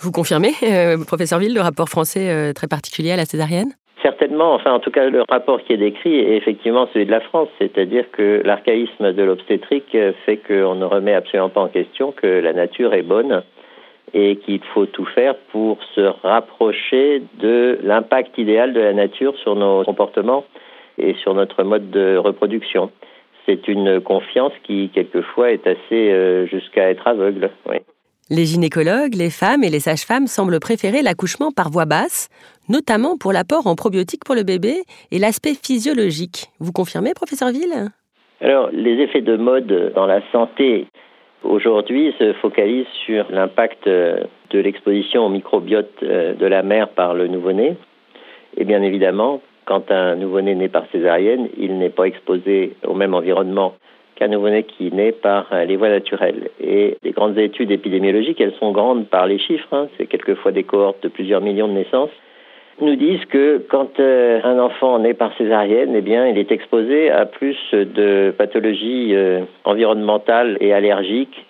Vous 0.00 0.10
confirmez, 0.10 0.54
euh, 0.62 0.96
professeur 1.04 1.38
Ville, 1.38 1.52
le 1.52 1.60
rapport 1.60 1.90
français 1.90 2.30
euh, 2.30 2.54
très 2.54 2.66
particulier 2.66 3.12
à 3.12 3.16
la 3.16 3.26
césarienne? 3.26 3.74
Certainement, 4.04 4.52
enfin 4.52 4.72
en 4.72 4.80
tout 4.80 4.90
cas 4.90 5.08
le 5.08 5.22
rapport 5.30 5.62
qui 5.62 5.72
est 5.72 5.78
décrit 5.78 6.18
est 6.18 6.36
effectivement 6.36 6.86
celui 6.92 7.06
de 7.06 7.10
la 7.10 7.20
France, 7.20 7.48
c'est-à-dire 7.58 8.04
que 8.10 8.42
l'archaïsme 8.44 9.14
de 9.14 9.22
l'obstétrique 9.22 9.96
fait 10.26 10.36
qu'on 10.36 10.74
ne 10.74 10.84
remet 10.84 11.14
absolument 11.14 11.48
pas 11.48 11.62
en 11.62 11.68
question 11.68 12.12
que 12.12 12.26
la 12.26 12.52
nature 12.52 12.92
est 12.92 13.02
bonne 13.02 13.42
et 14.12 14.36
qu'il 14.36 14.62
faut 14.74 14.84
tout 14.84 15.06
faire 15.06 15.34
pour 15.50 15.78
se 15.94 16.02
rapprocher 16.22 17.22
de 17.38 17.78
l'impact 17.82 18.36
idéal 18.36 18.74
de 18.74 18.80
la 18.80 18.92
nature 18.92 19.36
sur 19.38 19.56
nos 19.56 19.84
comportements 19.84 20.44
et 20.98 21.14
sur 21.14 21.32
notre 21.32 21.64
mode 21.64 21.90
de 21.90 22.16
reproduction. 22.16 22.90
C'est 23.46 23.68
une 23.68 24.00
confiance 24.00 24.52
qui 24.64 24.90
quelquefois 24.90 25.50
est 25.50 25.66
assez 25.66 26.12
euh, 26.12 26.46
jusqu'à 26.46 26.90
être 26.90 27.06
aveugle. 27.06 27.50
Oui. 27.68 27.76
Les 28.30 28.46
gynécologues, 28.46 29.16
les 29.16 29.28
femmes 29.28 29.64
et 29.64 29.68
les 29.68 29.80
sages-femmes 29.80 30.28
semblent 30.28 30.58
préférer 30.58 31.02
l'accouchement 31.02 31.50
par 31.52 31.68
voie 31.68 31.84
basse, 31.84 32.30
notamment 32.70 33.18
pour 33.18 33.34
l'apport 33.34 33.66
en 33.66 33.74
probiotiques 33.74 34.24
pour 34.24 34.34
le 34.34 34.44
bébé 34.44 34.76
et 35.10 35.18
l'aspect 35.18 35.52
physiologique. 35.52 36.46
Vous 36.58 36.72
confirmez, 36.72 37.12
professeur 37.12 37.50
Ville? 37.50 37.90
Alors, 38.40 38.70
les 38.72 39.02
effets 39.02 39.20
de 39.20 39.36
mode 39.36 39.92
dans 39.94 40.06
la 40.06 40.22
santé 40.32 40.86
aujourd'hui 41.42 42.14
se 42.18 42.32
focalisent 42.40 42.86
sur 43.04 43.30
l'impact 43.30 43.86
de 43.86 44.58
l'exposition 44.58 45.26
au 45.26 45.28
microbiote 45.28 45.92
euh, 46.02 46.32
de 46.32 46.46
la 46.46 46.62
mère 46.62 46.88
par 46.88 47.12
le 47.12 47.28
nouveau-né. 47.28 47.76
Et 48.56 48.64
bien 48.64 48.80
évidemment, 48.80 49.42
quand 49.66 49.90
un 49.90 50.16
nouveau-né 50.16 50.54
naît 50.54 50.70
par 50.70 50.86
césarienne, 50.92 51.50
il 51.58 51.76
n'est 51.76 51.90
pas 51.90 52.04
exposé 52.04 52.74
au 52.86 52.94
même 52.94 53.12
environnement 53.12 53.74
qu'un 54.16 54.28
nouveau-né 54.28 54.62
qui 54.62 54.92
naît 54.92 55.12
par 55.12 55.46
euh, 55.52 55.64
les 55.64 55.76
voies 55.76 55.88
naturelles. 55.88 56.50
Et 56.60 56.96
les 57.02 57.10
grandes 57.10 57.38
études 57.38 57.70
épidémiologiques, 57.70 58.40
elles 58.40 58.54
sont 58.60 58.72
grandes 58.72 59.06
par 59.08 59.26
les 59.26 59.38
chiffres, 59.38 59.72
hein. 59.72 59.88
c'est 59.96 60.06
quelquefois 60.06 60.52
des 60.52 60.64
cohortes 60.64 61.02
de 61.02 61.08
plusieurs 61.08 61.40
millions 61.40 61.68
de 61.68 61.72
naissances, 61.72 62.10
nous 62.80 62.96
disent 62.96 63.24
que 63.26 63.62
quand 63.68 64.00
euh, 64.00 64.40
un 64.42 64.58
enfant 64.58 64.98
naît 64.98 65.14
par 65.14 65.36
césarienne, 65.36 65.94
eh 65.94 66.00
bien, 66.00 66.26
il 66.26 66.38
est 66.38 66.50
exposé 66.50 67.10
à 67.10 67.24
plus 67.24 67.56
de 67.72 68.34
pathologies 68.36 69.14
euh, 69.14 69.42
environnementales 69.64 70.56
et 70.60 70.72
allergiques 70.72 71.46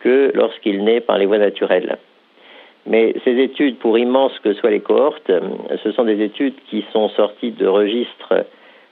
que 0.00 0.32
lorsqu'il 0.34 0.84
naît 0.84 1.00
par 1.00 1.18
les 1.18 1.26
voies 1.26 1.38
naturelles. 1.38 1.96
Mais 2.86 3.14
ces 3.24 3.32
études, 3.38 3.78
pour 3.78 3.98
immenses 3.98 4.38
que 4.44 4.52
soient 4.52 4.70
les 4.70 4.80
cohortes, 4.80 5.32
ce 5.82 5.92
sont 5.92 6.04
des 6.04 6.22
études 6.22 6.54
qui 6.70 6.84
sont 6.92 7.08
sorties 7.08 7.50
de 7.50 7.66
registres 7.66 8.44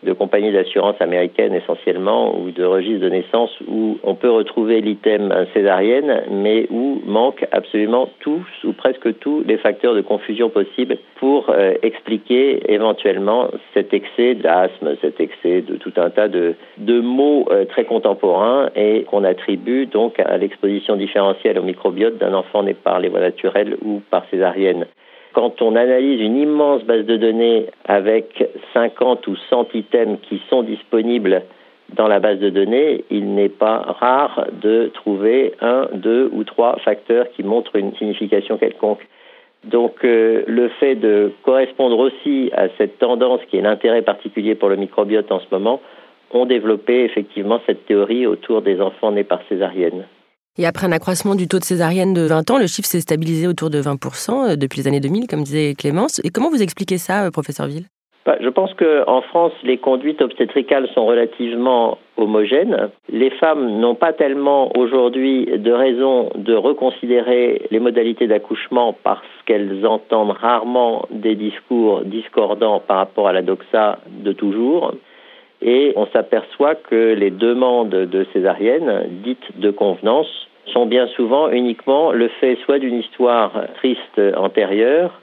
de 0.04 0.12
compagnies 0.12 0.52
d'assurance 0.52 0.96
américaines 1.00 1.54
essentiellement 1.54 2.38
ou 2.38 2.50
de 2.50 2.64
registres 2.64 3.00
de 3.00 3.08
naissance 3.08 3.50
où 3.66 3.98
on 4.02 4.14
peut 4.14 4.30
retrouver 4.30 4.80
l'item 4.80 5.32
césarienne, 5.52 6.22
mais 6.30 6.66
où 6.70 7.02
manquent 7.06 7.46
absolument 7.52 8.08
tous 8.20 8.46
ou 8.64 8.72
presque 8.72 9.18
tous 9.18 9.42
les 9.46 9.56
facteurs 9.56 9.94
de 9.94 10.00
confusion 10.00 10.50
possibles 10.50 10.98
pour 11.16 11.50
euh, 11.50 11.74
expliquer 11.82 12.72
éventuellement 12.72 13.48
cet 13.72 13.92
excès 13.94 14.34
d'asthme, 14.34 14.96
cet 15.00 15.20
excès 15.20 15.62
de 15.62 15.76
tout 15.76 15.92
un 15.96 16.10
tas 16.10 16.28
de, 16.28 16.54
mots 17.00 17.46
euh, 17.50 17.64
très 17.64 17.84
contemporains 17.84 18.70
et 18.76 19.04
qu'on 19.04 19.24
attribue 19.24 19.86
donc 19.86 20.18
à 20.20 20.36
l'exposition 20.36 20.96
différentielle 20.96 21.58
au 21.58 21.62
microbiote 21.62 22.18
d'un 22.18 22.34
enfant 22.34 22.62
né 22.62 22.74
par 22.74 23.00
les 23.00 23.08
voies 23.08 23.20
naturelles 23.20 23.76
ou 23.84 24.00
par 24.10 24.24
césarienne 24.30 24.86
quand 25.34 25.60
on 25.60 25.76
analyse 25.76 26.20
une 26.20 26.38
immense 26.38 26.82
base 26.84 27.04
de 27.04 27.16
données 27.16 27.66
avec 27.84 28.48
50 28.72 29.26
ou 29.26 29.36
100 29.50 29.74
items 29.74 30.18
qui 30.22 30.40
sont 30.48 30.62
disponibles 30.62 31.42
dans 31.92 32.08
la 32.08 32.20
base 32.20 32.38
de 32.38 32.48
données, 32.48 33.04
il 33.10 33.34
n'est 33.34 33.50
pas 33.50 33.78
rare 33.78 34.46
de 34.62 34.90
trouver 34.94 35.52
un, 35.60 35.88
deux 35.92 36.30
ou 36.32 36.44
trois 36.44 36.76
facteurs 36.78 37.26
qui 37.32 37.42
montrent 37.42 37.76
une 37.76 37.94
signification 37.96 38.56
quelconque. 38.56 39.06
Donc 39.64 40.04
euh, 40.04 40.44
le 40.46 40.68
fait 40.68 40.94
de 40.94 41.32
correspondre 41.42 41.98
aussi 41.98 42.50
à 42.56 42.68
cette 42.78 42.98
tendance 42.98 43.40
qui 43.50 43.58
est 43.58 43.62
l'intérêt 43.62 44.02
particulier 44.02 44.54
pour 44.54 44.68
le 44.68 44.76
microbiote 44.76 45.30
en 45.32 45.40
ce 45.40 45.46
moment, 45.50 45.80
ont 46.30 46.46
développé 46.46 47.04
effectivement 47.04 47.60
cette 47.66 47.86
théorie 47.86 48.26
autour 48.26 48.62
des 48.62 48.80
enfants 48.80 49.12
nés 49.12 49.24
par 49.24 49.40
césarienne. 49.48 50.04
Et 50.56 50.66
après 50.66 50.86
un 50.86 50.92
accroissement 50.92 51.34
du 51.34 51.48
taux 51.48 51.58
de 51.58 51.64
césarienne 51.64 52.14
de 52.14 52.20
20 52.20 52.50
ans, 52.52 52.58
le 52.58 52.68
chiffre 52.68 52.86
s'est 52.86 53.00
stabilisé 53.00 53.48
autour 53.48 53.70
de 53.70 53.80
20% 53.82 54.52
euh, 54.52 54.56
depuis 54.56 54.80
les 54.80 54.86
années 54.86 55.00
2000, 55.00 55.26
comme 55.26 55.42
disait 55.42 55.74
Clémence. 55.74 56.20
Et 56.22 56.30
comment 56.30 56.48
vous 56.48 56.62
expliquez 56.62 56.96
ça, 56.96 57.24
euh, 57.24 57.30
professeur 57.32 57.66
Ville? 57.66 57.86
Bah, 58.24 58.36
je 58.40 58.48
pense 58.48 58.72
qu'en 58.74 59.20
France, 59.22 59.52
les 59.64 59.78
conduites 59.78 60.22
obstétricales 60.22 60.88
sont 60.94 61.04
relativement 61.06 61.98
homogènes. 62.16 62.88
Les 63.10 63.30
femmes 63.30 63.80
n'ont 63.80 63.96
pas 63.96 64.12
tellement 64.12 64.70
aujourd'hui 64.78 65.46
de 65.46 65.72
raison 65.72 66.30
de 66.36 66.54
reconsidérer 66.54 67.66
les 67.72 67.80
modalités 67.80 68.28
d'accouchement 68.28 68.96
parce 69.02 69.26
qu'elles 69.46 69.84
entendent 69.84 70.30
rarement 70.30 71.06
des 71.10 71.34
discours 71.34 72.02
discordants 72.04 72.80
par 72.80 72.98
rapport 72.98 73.26
à 73.26 73.32
la 73.32 73.42
doxa 73.42 73.98
de 74.06 74.32
toujours. 74.32 74.94
Et 75.64 75.94
on 75.96 76.06
s'aperçoit 76.06 76.74
que 76.74 77.14
les 77.14 77.30
demandes 77.30 77.88
de 77.88 78.26
césarienne, 78.34 79.08
dites 79.24 79.58
de 79.58 79.70
convenance, 79.70 80.28
sont 80.66 80.86
bien 80.86 81.06
souvent 81.08 81.50
uniquement 81.50 82.12
le 82.12 82.28
fait 82.28 82.58
soit 82.64 82.78
d'une 82.78 82.98
histoire 82.98 83.52
triste 83.76 84.20
antérieure, 84.36 85.20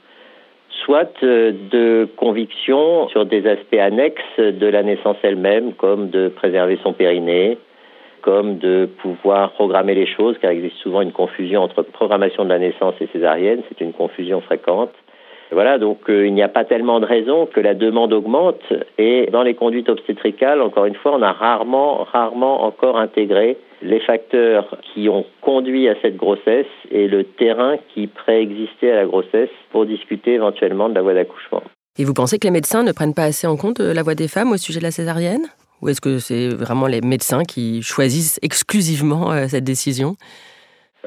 soit 0.84 1.10
euh, 1.22 1.52
de 1.70 2.08
convictions 2.16 3.08
sur 3.08 3.24
des 3.24 3.46
aspects 3.46 3.78
annexes 3.78 4.38
de 4.38 4.66
la 4.66 4.82
naissance 4.82 5.16
elle-même, 5.22 5.74
comme 5.74 6.10
de 6.10 6.28
préserver 6.28 6.78
son 6.82 6.92
périnée, 6.92 7.58
comme 8.22 8.58
de 8.58 8.88
pouvoir 9.00 9.52
programmer 9.52 9.94
les 9.94 10.06
choses, 10.06 10.36
car 10.40 10.52
il 10.52 10.64
existe 10.64 10.82
souvent 10.82 11.02
une 11.02 11.12
confusion 11.12 11.62
entre 11.62 11.82
programmation 11.82 12.44
de 12.44 12.48
la 12.48 12.58
naissance 12.58 12.94
et 13.00 13.08
césarienne, 13.12 13.62
c'est 13.68 13.80
une 13.80 13.92
confusion 13.92 14.40
fréquente. 14.40 14.92
Voilà, 15.52 15.78
donc 15.78 15.98
euh, 16.08 16.26
il 16.26 16.34
n'y 16.34 16.42
a 16.42 16.48
pas 16.48 16.64
tellement 16.64 16.98
de 16.98 17.04
raison 17.04 17.46
que 17.46 17.60
la 17.60 17.74
demande 17.74 18.12
augmente. 18.12 18.62
Et 18.98 19.28
dans 19.30 19.42
les 19.42 19.54
conduites 19.54 19.88
obstétricales, 19.88 20.62
encore 20.62 20.86
une 20.86 20.94
fois, 20.94 21.12
on 21.14 21.22
a 21.22 21.32
rarement, 21.32 22.04
rarement 22.04 22.64
encore 22.64 22.98
intégré 22.98 23.58
les 23.82 24.00
facteurs 24.00 24.78
qui 24.82 25.08
ont 25.08 25.26
conduit 25.40 25.88
à 25.88 25.94
cette 26.00 26.16
grossesse 26.16 26.66
et 26.90 27.08
le 27.08 27.24
terrain 27.24 27.76
qui 27.92 28.06
préexistait 28.06 28.92
à 28.92 28.96
la 28.96 29.06
grossesse 29.06 29.50
pour 29.70 29.86
discuter 29.86 30.34
éventuellement 30.34 30.88
de 30.88 30.94
la 30.94 31.02
voie 31.02 31.14
d'accouchement. 31.14 31.62
Et 31.98 32.04
vous 32.04 32.14
pensez 32.14 32.38
que 32.38 32.46
les 32.46 32.52
médecins 32.52 32.82
ne 32.82 32.92
prennent 32.92 33.14
pas 33.14 33.24
assez 33.24 33.46
en 33.46 33.56
compte 33.56 33.80
euh, 33.80 33.92
la 33.92 34.02
voix 34.02 34.14
des 34.14 34.28
femmes 34.28 34.52
au 34.52 34.56
sujet 34.56 34.78
de 34.78 34.84
la 34.84 34.90
césarienne? 34.90 35.46
Ou 35.82 35.88
est-ce 35.88 36.00
que 36.00 36.18
c'est 36.18 36.48
vraiment 36.48 36.86
les 36.86 37.00
médecins 37.00 37.42
qui 37.42 37.82
choisissent 37.82 38.38
exclusivement 38.40 39.32
euh, 39.32 39.46
cette 39.48 39.64
décision? 39.64 40.14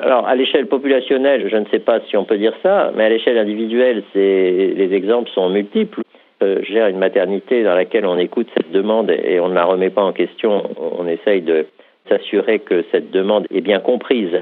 Alors, 0.02 0.28
à 0.28 0.36
l'échelle 0.36 0.68
populationnelle, 0.68 1.48
je 1.50 1.56
ne 1.56 1.66
sais 1.72 1.80
pas 1.80 2.02
si 2.10 2.18
on 2.18 2.26
peut 2.26 2.38
dire 2.38 2.54
ça, 2.62 2.92
mais 2.96 3.06
à 3.06 3.10
l'échelle 3.10 3.38
individuelle, 3.38 4.04
les 4.14 4.94
exemples 4.94 5.30
sont 5.30 5.50
multiples. 5.50 6.02
Euh, 6.44 6.60
je 6.64 6.74
gère 6.74 6.88
une 6.88 6.98
maternité 6.98 7.64
dans 7.64 7.76
laquelle 7.76 8.06
on 8.06 8.18
écoute 8.18 8.48
cette 8.56 8.72
demande 8.72 9.10
et 9.10 9.40
on 9.40 9.48
ne 9.48 9.56
la 9.56 9.64
remet 9.64 9.90
pas 9.90 10.04
en 10.04 10.12
question. 10.12 10.64
On 10.78 11.08
essaye 11.08 11.42
de 11.42 11.66
s'assurer 12.10 12.60
que 12.60 12.84
cette 12.92 13.12
demande 13.12 13.48
est 13.54 13.62
bien 13.62 13.80
comprise, 13.80 14.38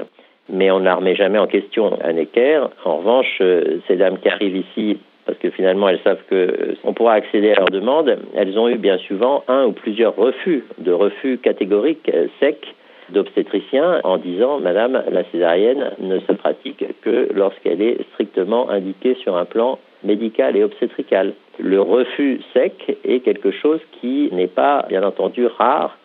mais 0.48 0.72
on 0.72 0.80
ne 0.80 0.84
la 0.84 0.96
remet 0.96 1.14
jamais 1.14 1.38
en 1.38 1.46
question 1.46 1.96
à 2.02 2.12
Necker. 2.12 2.64
En 2.84 2.96
revanche, 2.96 3.38
euh, 3.40 3.78
ces 3.86 3.96
dames 3.96 4.18
qui 4.18 4.28
arrivent 4.28 4.56
ici 4.56 4.98
parce 5.24 5.38
que 5.38 5.50
finalement 5.50 5.88
elles 5.88 6.00
savent 6.04 6.20
qu'on 6.28 6.34
euh, 6.34 6.92
pourra 6.94 7.14
accéder 7.14 7.52
à 7.52 7.60
leur 7.60 7.70
demande, 7.70 8.18
elles 8.34 8.58
ont 8.58 8.68
eu 8.68 8.76
bien 8.76 8.98
souvent 8.98 9.44
un 9.48 9.66
ou 9.66 9.72
plusieurs 9.72 10.16
refus, 10.16 10.64
de 10.78 10.92
refus 10.92 11.38
catégoriques, 11.38 12.10
secs, 12.40 12.74
d'obstétriciens 13.10 14.00
en 14.04 14.16
disant 14.18 14.60
Madame, 14.60 15.02
la 15.10 15.24
césarienne 15.30 15.92
ne 15.98 16.18
se 16.20 16.32
pratique 16.32 16.84
que 17.02 17.28
lorsqu'elle 17.34 17.82
est 17.82 17.98
strictement 18.12 18.70
indiquée 18.70 19.14
sur 19.22 19.36
un 19.36 19.44
plan 19.44 19.78
médical 20.02 20.56
et 20.56 20.64
obstétrical. 20.64 21.34
Le 21.58 21.80
refus 21.80 22.40
sec 22.52 22.98
est 23.04 23.20
quelque 23.20 23.50
chose 23.50 23.80
qui 24.00 24.28
n'est 24.32 24.48
pas, 24.48 24.84
bien 24.88 25.02
entendu, 25.02 25.46
rare 25.46 25.96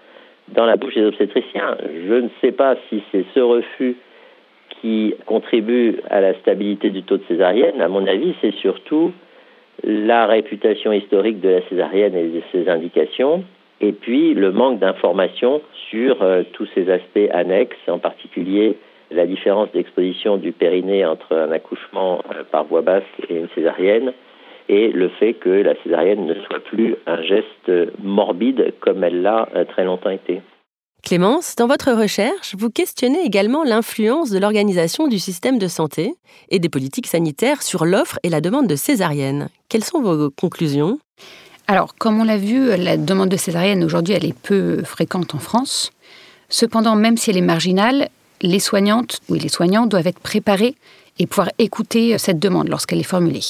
dans 0.50 0.66
la 0.66 0.78
bouche 0.78 0.96
des 0.96 1.06
obstétriciens. 1.06 1.78
Je 2.08 2.14
ne 2.14 2.30
sais 2.42 2.52
pas 2.52 2.76
si 2.90 3.04
c'est 3.12 3.26
ce 3.34 3.40
refus 3.40 3.98
qui 4.82 5.14
contribue 5.26 5.98
à 6.10 6.22
la 6.22 6.34
stabilité 6.36 6.90
du 6.90 7.04
taux 7.04 7.18
de 7.18 7.24
césarienne. 7.28 7.82
À 7.82 7.88
mon 7.88 8.08
avis, 8.08 8.34
c'est 8.42 8.54
surtout 8.56 9.12
la 9.84 10.26
réputation 10.26 10.92
historique 10.92 11.40
de 11.42 11.50
la 11.50 11.62
césarienne 11.70 12.16
et 12.16 12.28
de 12.28 12.42
ses 12.52 12.70
indications, 12.70 13.44
et 13.82 13.92
puis 13.92 14.34
le 14.34 14.52
manque 14.52 14.80
d'informations 14.80 15.62
sur 15.90 16.22
euh, 16.22 16.44
tous 16.54 16.68
ces 16.76 16.90
aspects 16.90 17.30
annexes, 17.32 17.78
en 17.88 18.00
particulier 18.00 18.78
la 19.12 19.26
différence 19.26 19.72
d'exposition 19.72 20.38
du 20.38 20.52
périnée 20.52 21.06
entre 21.06 21.36
un 21.36 21.52
accouchement 21.52 22.22
euh, 22.32 22.44
par 22.50 22.66
voie 22.66 22.82
basse 22.82 23.04
et 23.28 23.36
une 23.36 23.50
césarienne, 23.56 24.14
et 24.68 24.90
le 24.90 25.10
fait 25.10 25.34
que 25.34 25.50
la 25.50 25.74
césarienne 25.84 26.26
ne 26.26 26.36
soit 26.36 26.60
plus 26.60 26.96
un 27.08 27.22
geste 27.24 27.72
morbide 28.04 28.74
comme 28.80 29.04
elle 29.04 29.22
l'a 29.22 29.50
euh, 29.56 29.66
très 29.66 29.84
longtemps 29.84 30.12
été. 30.12 30.42
Clémence, 31.02 31.56
dans 31.56 31.68
votre 31.68 31.94
recherche, 31.94 32.56
vous 32.58 32.70
questionnez 32.70 33.24
également 33.24 33.64
l'influence 33.64 34.32
de 34.32 34.38
l'organisation 34.38 35.08
du 35.08 35.18
système 35.18 35.58
de 35.58 35.68
santé 35.68 36.14
et 36.50 36.60
des 36.60 36.70
politiques 36.70 37.08
sanitaires 37.08 37.64
sur 37.64 37.86
l'offre 37.86 38.20
et 38.24 38.30
la 38.30 38.42
demande 38.42 38.68
de 38.68 38.76
césarienne. 38.76 39.48
Quelles 39.70 39.86
sont 39.86 40.02
vos 40.02 40.30
conclusions? 40.30 41.00
Alors, 41.70 41.94
comme 41.94 42.20
on 42.20 42.24
l'a 42.24 42.38
vu, 42.38 42.76
la 42.78 42.98
demande 42.98 43.30
de 43.30 43.38
césarienne 43.38 43.84
aujourd'hui, 43.84 44.16
elle 44.16 44.26
est 44.26 44.34
peu 44.34 44.82
fréquente 44.84 45.36
en 45.36 45.38
France. 45.38 45.92
Cependant, 46.50 46.96
même 46.96 47.16
si 47.16 47.30
elle 47.30 47.38
est 47.38 47.42
marginale, 47.42 48.10
les 48.42 48.58
soignantes 48.58 49.20
ou 49.30 49.36
les 49.36 49.50
soignants 49.50 49.86
doivent 49.86 50.08
être 50.08 50.18
préparés 50.18 50.74
et 51.20 51.28
pouvoir 51.28 51.52
écouter 51.60 52.18
cette 52.18 52.40
demande 52.40 52.70
lorsqu'elle 52.70 53.00
est 53.00 53.04
formulée. 53.04 53.44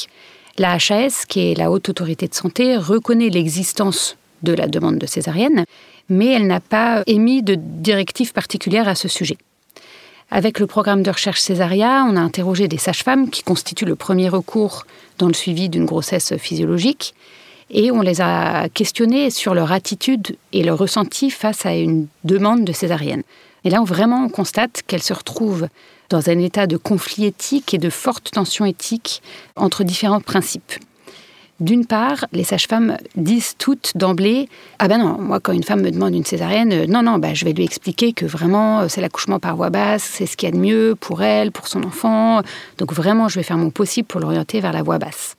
La 0.57 0.73
HAS, 0.73 1.23
qui 1.29 1.49
est 1.49 1.57
la 1.57 1.71
haute 1.71 1.87
autorité 1.87 2.27
de 2.27 2.33
santé, 2.33 2.75
reconnaît 2.75 3.29
l'existence 3.29 4.17
de 4.43 4.51
la 4.51 4.67
demande 4.67 4.97
de 4.97 5.05
césarienne, 5.05 5.63
mais 6.09 6.33
elle 6.33 6.47
n'a 6.47 6.59
pas 6.59 7.03
émis 7.07 7.41
de 7.41 7.55
directive 7.55 8.33
particulière 8.33 8.89
à 8.89 8.95
ce 8.95 9.07
sujet. 9.07 9.37
Avec 10.29 10.59
le 10.59 10.67
programme 10.67 11.03
de 11.03 11.09
recherche 11.09 11.39
Césaria, 11.39 12.05
on 12.05 12.17
a 12.17 12.19
interrogé 12.19 12.67
des 12.67 12.77
sages-femmes 12.77 13.29
qui 13.29 13.43
constituent 13.43 13.85
le 13.85 13.95
premier 13.95 14.27
recours 14.27 14.85
dans 15.19 15.27
le 15.27 15.33
suivi 15.33 15.69
d'une 15.69 15.85
grossesse 15.85 16.35
physiologique 16.35 17.13
et 17.71 17.91
on 17.91 18.01
les 18.01 18.21
a 18.21 18.69
questionnés 18.69 19.29
sur 19.29 19.53
leur 19.53 19.71
attitude 19.71 20.37
et 20.53 20.63
leur 20.63 20.77
ressenti 20.77 21.29
face 21.29 21.65
à 21.65 21.75
une 21.75 22.07
demande 22.23 22.65
de 22.65 22.73
césarienne. 22.73 23.23
Et 23.63 23.69
là, 23.69 23.81
on 23.81 23.85
vraiment 23.85 24.23
on 24.23 24.29
constate 24.29 24.81
qu'elles 24.87 25.03
se 25.03 25.13
retrouvent 25.13 25.67
dans 26.09 26.29
un 26.29 26.39
état 26.39 26.65
de 26.65 26.77
conflit 26.77 27.25
éthique 27.25 27.73
et 27.73 27.77
de 27.77 27.89
forte 27.89 28.31
tension 28.31 28.65
éthique 28.65 29.21
entre 29.55 29.83
différents 29.83 30.21
principes. 30.21 30.73
D'une 31.59 31.85
part, 31.85 32.25
les 32.31 32.45
sages-femmes 32.45 32.97
disent 33.17 33.55
toutes 33.57 33.91
d'emblée 33.95 34.47
Ah 34.79 34.87
ben 34.87 34.97
non, 34.97 35.17
moi, 35.19 35.41
quand 35.41 35.51
une 35.51 35.63
femme 35.63 35.81
me 35.81 35.91
demande 35.91 36.15
une 36.15 36.23
césarienne, 36.23 36.71
euh, 36.71 36.85
non, 36.87 37.03
non, 37.03 37.17
ben, 37.17 37.35
je 37.35 37.43
vais 37.43 37.51
lui 37.51 37.65
expliquer 37.65 38.13
que 38.13 38.25
vraiment, 38.25 38.79
euh, 38.79 38.87
c'est 38.87 39.01
l'accouchement 39.01 39.39
par 39.39 39.57
voie 39.57 39.69
basse, 39.69 40.03
c'est 40.03 40.25
ce 40.25 40.37
qu'il 40.37 40.47
y 40.47 40.51
a 40.53 40.55
de 40.55 40.61
mieux 40.61 40.95
pour 40.97 41.21
elle, 41.21 41.51
pour 41.51 41.67
son 41.67 41.83
enfant. 41.83 42.41
Donc 42.77 42.93
vraiment, 42.93 43.27
je 43.27 43.35
vais 43.35 43.43
faire 43.43 43.57
mon 43.57 43.71
possible 43.71 44.07
pour 44.07 44.21
l'orienter 44.21 44.61
vers 44.61 44.71
la 44.71 44.83
voie 44.83 44.99
basse. 44.99 45.35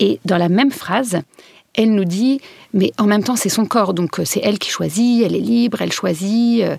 Et 0.00 0.20
dans 0.24 0.38
la 0.38 0.48
même 0.48 0.70
phrase, 0.70 1.20
elle 1.74 1.94
nous 1.94 2.04
dit, 2.04 2.40
mais 2.74 2.92
en 2.98 3.04
même 3.04 3.22
temps, 3.22 3.36
c'est 3.36 3.48
son 3.48 3.66
corps, 3.66 3.94
donc 3.94 4.18
euh, 4.18 4.24
c'est 4.24 4.40
elle 4.42 4.58
qui 4.58 4.70
choisit, 4.70 5.24
elle 5.24 5.36
est 5.36 5.40
libre, 5.40 5.80
elle 5.80 5.92
choisit. 5.92 6.62
Euh. 6.62 6.76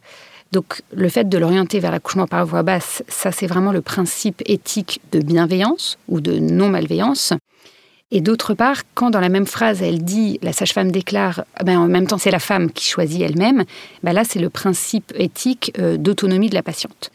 Donc 0.51 0.81
le 0.91 1.09
fait 1.09 1.29
de 1.29 1.37
l'orienter 1.37 1.79
vers 1.79 1.91
l'accouchement 1.91 2.27
par 2.27 2.45
voie 2.45 2.63
basse, 2.63 3.03
ça 3.07 3.31
c'est 3.31 3.45
vraiment 3.45 3.71
le 3.71 3.81
principe 3.81 4.41
éthique 4.45 4.99
de 5.11 5.19
bienveillance 5.19 5.97
ou 6.07 6.21
de 6.21 6.39
non-malveillance. 6.39 7.33
Et 8.11 8.21
d'autre 8.21 8.55
part, 8.55 8.77
quand 8.95 9.11
dans 9.11 9.19
la 9.19 9.29
même 9.29 9.45
phrase 9.45 9.83
elle 9.83 10.03
dit 10.03 10.39
la 10.41 10.51
sage-femme 10.51 10.91
déclare, 10.91 11.43
ben 11.63 11.77
en 11.77 11.87
même 11.87 12.07
temps 12.07 12.17
c'est 12.17 12.31
la 12.31 12.39
femme 12.39 12.71
qui 12.71 12.85
choisit 12.85 13.21
elle-même, 13.21 13.63
ben 14.01 14.13
là 14.13 14.23
c'est 14.23 14.39
le 14.39 14.49
principe 14.49 15.13
éthique 15.15 15.71
euh, 15.77 15.97
d'autonomie 15.97 16.49
de 16.49 16.55
la 16.55 16.63
patiente. 16.63 17.11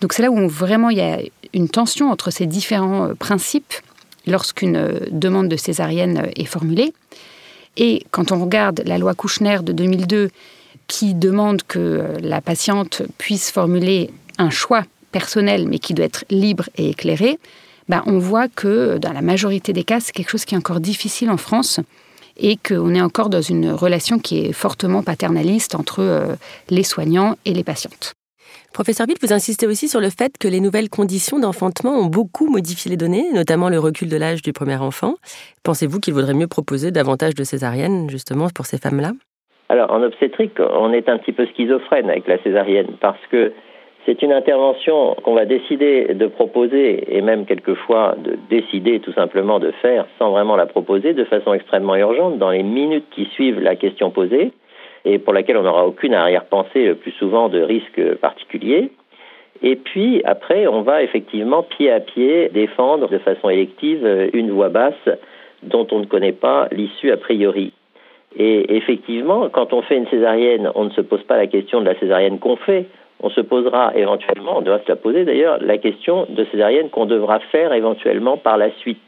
Donc 0.00 0.12
c'est 0.12 0.22
là 0.22 0.30
où 0.30 0.48
vraiment 0.48 0.90
il 0.90 0.98
y 0.98 1.02
a 1.02 1.18
une 1.54 1.68
tension 1.68 2.12
entre 2.12 2.30
ces 2.30 2.46
différents 2.46 3.14
principes 3.18 3.74
lorsqu'une 4.26 4.76
euh, 4.76 4.98
demande 5.10 5.48
de 5.48 5.56
césarienne 5.56 6.30
est 6.36 6.44
formulée. 6.44 6.92
Et 7.76 8.04
quand 8.10 8.32
on 8.32 8.42
regarde 8.42 8.82
la 8.86 8.98
loi 8.98 9.14
Kouchner 9.14 9.58
de 9.62 9.72
2002 9.72 10.30
qui 10.86 11.14
demande 11.14 11.62
que 11.62 12.04
la 12.22 12.40
patiente 12.40 13.02
puisse 13.18 13.50
formuler 13.50 14.10
un 14.38 14.50
choix 14.50 14.84
personnel 15.12 15.66
mais 15.68 15.78
qui 15.78 15.94
doit 15.94 16.06
être 16.06 16.24
libre 16.30 16.68
et 16.76 16.90
éclairé, 16.90 17.38
ben, 17.88 18.02
on 18.06 18.18
voit 18.18 18.48
que 18.48 18.98
dans 18.98 19.12
la 19.12 19.22
majorité 19.22 19.72
des 19.72 19.84
cas, 19.84 20.00
c'est 20.00 20.12
quelque 20.12 20.30
chose 20.30 20.44
qui 20.44 20.54
est 20.54 20.58
encore 20.58 20.80
difficile 20.80 21.30
en 21.30 21.36
France 21.36 21.80
et 22.36 22.56
qu'on 22.56 22.94
est 22.94 23.00
encore 23.00 23.30
dans 23.30 23.40
une 23.40 23.70
relation 23.70 24.18
qui 24.18 24.40
est 24.40 24.52
fortement 24.52 25.02
paternaliste 25.02 25.74
entre 25.74 26.00
euh, 26.00 26.34
les 26.68 26.82
soignants 26.82 27.36
et 27.44 27.54
les 27.54 27.64
patientes. 27.64 28.15
Professeur 28.76 29.06
Bill, 29.06 29.16
vous 29.22 29.32
insistez 29.32 29.66
aussi 29.66 29.88
sur 29.88 30.00
le 30.02 30.10
fait 30.10 30.36
que 30.38 30.48
les 30.48 30.60
nouvelles 30.60 30.90
conditions 30.90 31.38
d'enfantement 31.38 31.92
ont 31.92 32.10
beaucoup 32.10 32.46
modifié 32.50 32.90
les 32.90 32.98
données, 32.98 33.24
notamment 33.32 33.70
le 33.70 33.78
recul 33.78 34.10
de 34.10 34.18
l'âge 34.18 34.42
du 34.42 34.52
premier 34.52 34.76
enfant. 34.76 35.14
Pensez-vous 35.64 35.98
qu'il 35.98 36.12
vaudrait 36.12 36.34
mieux 36.34 36.46
proposer 36.46 36.90
davantage 36.90 37.34
de 37.34 37.42
césariennes, 37.42 38.10
justement, 38.10 38.48
pour 38.54 38.66
ces 38.66 38.76
femmes-là? 38.76 39.12
Alors, 39.70 39.90
en 39.90 40.02
obstétrique, 40.02 40.60
on 40.60 40.92
est 40.92 41.08
un 41.08 41.16
petit 41.16 41.32
peu 41.32 41.46
schizophrène 41.46 42.10
avec 42.10 42.28
la 42.28 42.36
césarienne, 42.42 42.98
parce 43.00 43.26
que 43.30 43.54
c'est 44.04 44.20
une 44.20 44.32
intervention 44.32 45.14
qu'on 45.24 45.32
va 45.32 45.46
décider 45.46 46.12
de 46.12 46.26
proposer 46.26 47.16
et 47.16 47.22
même 47.22 47.46
quelquefois 47.46 48.14
de 48.22 48.36
décider 48.50 49.00
tout 49.00 49.14
simplement 49.14 49.58
de 49.58 49.70
faire 49.80 50.04
sans 50.18 50.32
vraiment 50.32 50.54
la 50.54 50.66
proposer 50.66 51.14
de 51.14 51.24
façon 51.24 51.54
extrêmement 51.54 51.96
urgente 51.96 52.36
dans 52.36 52.50
les 52.50 52.62
minutes 52.62 53.06
qui 53.10 53.24
suivent 53.32 53.58
la 53.58 53.74
question 53.74 54.10
posée 54.10 54.52
et 55.06 55.18
pour 55.18 55.32
laquelle 55.32 55.56
on 55.56 55.62
n'aura 55.62 55.86
aucune 55.86 56.14
arrière-pensée 56.14 56.84
le 56.84 56.96
plus 56.96 57.12
souvent 57.12 57.48
de 57.48 57.62
risque 57.62 58.16
particulier. 58.16 58.90
Et 59.62 59.76
puis 59.76 60.20
après, 60.24 60.66
on 60.66 60.82
va 60.82 61.02
effectivement 61.02 61.62
pied 61.62 61.90
à 61.90 62.00
pied 62.00 62.50
défendre 62.50 63.08
de 63.08 63.18
façon 63.18 63.48
élective 63.48 64.06
une 64.34 64.50
voix 64.50 64.68
basse 64.68 65.08
dont 65.62 65.86
on 65.92 66.00
ne 66.00 66.06
connaît 66.06 66.32
pas 66.32 66.68
l'issue 66.72 67.12
a 67.12 67.16
priori. 67.16 67.72
Et 68.36 68.76
effectivement, 68.76 69.48
quand 69.48 69.72
on 69.72 69.80
fait 69.80 69.96
une 69.96 70.08
césarienne, 70.08 70.70
on 70.74 70.84
ne 70.84 70.90
se 70.90 71.00
pose 71.00 71.22
pas 71.22 71.38
la 71.38 71.46
question 71.46 71.80
de 71.80 71.86
la 71.86 71.98
césarienne 71.98 72.38
qu'on 72.38 72.56
fait, 72.56 72.86
on 73.22 73.30
se 73.30 73.40
posera 73.40 73.92
éventuellement, 73.96 74.58
on 74.58 74.60
devra 74.60 74.80
se 74.80 74.88
la 74.88 74.96
poser 74.96 75.24
d'ailleurs, 75.24 75.58
la 75.62 75.78
question 75.78 76.26
de 76.28 76.44
césarienne 76.50 76.90
qu'on 76.90 77.06
devra 77.06 77.38
faire 77.38 77.72
éventuellement 77.72 78.36
par 78.36 78.58
la 78.58 78.70
suite. 78.72 78.98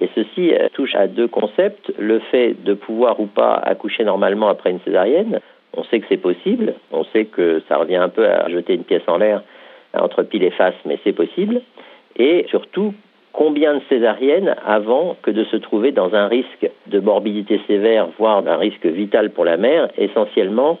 Et 0.00 0.08
ceci 0.14 0.52
euh, 0.52 0.68
touche 0.72 0.94
à 0.94 1.06
deux 1.06 1.28
concepts, 1.28 1.92
le 1.98 2.18
fait 2.18 2.54
de 2.64 2.74
pouvoir 2.74 3.20
ou 3.20 3.26
pas 3.26 3.54
accoucher 3.54 4.04
normalement 4.04 4.48
après 4.48 4.70
une 4.70 4.80
césarienne. 4.80 5.40
On 5.76 5.84
sait 5.84 6.00
que 6.00 6.06
c'est 6.08 6.16
possible, 6.16 6.74
on 6.90 7.04
sait 7.04 7.26
que 7.26 7.62
ça 7.68 7.76
revient 7.76 7.96
un 7.96 8.08
peu 8.08 8.26
à 8.26 8.48
jeter 8.48 8.74
une 8.74 8.84
pièce 8.84 9.02
en 9.06 9.18
l'air 9.18 9.42
entre 9.94 10.22
pile 10.22 10.44
et 10.44 10.50
face, 10.50 10.74
mais 10.84 10.98
c'est 11.04 11.12
possible. 11.12 11.60
Et 12.16 12.46
surtout, 12.48 12.94
combien 13.32 13.74
de 13.74 13.80
césariennes 13.88 14.56
avant 14.66 15.16
que 15.22 15.30
de 15.30 15.44
se 15.44 15.56
trouver 15.56 15.92
dans 15.92 16.14
un 16.14 16.26
risque 16.26 16.68
de 16.86 17.00
morbidité 17.00 17.60
sévère, 17.66 18.08
voire 18.18 18.42
d'un 18.42 18.56
risque 18.56 18.86
vital 18.86 19.30
pour 19.30 19.44
la 19.44 19.56
mère, 19.56 19.88
essentiellement 19.96 20.78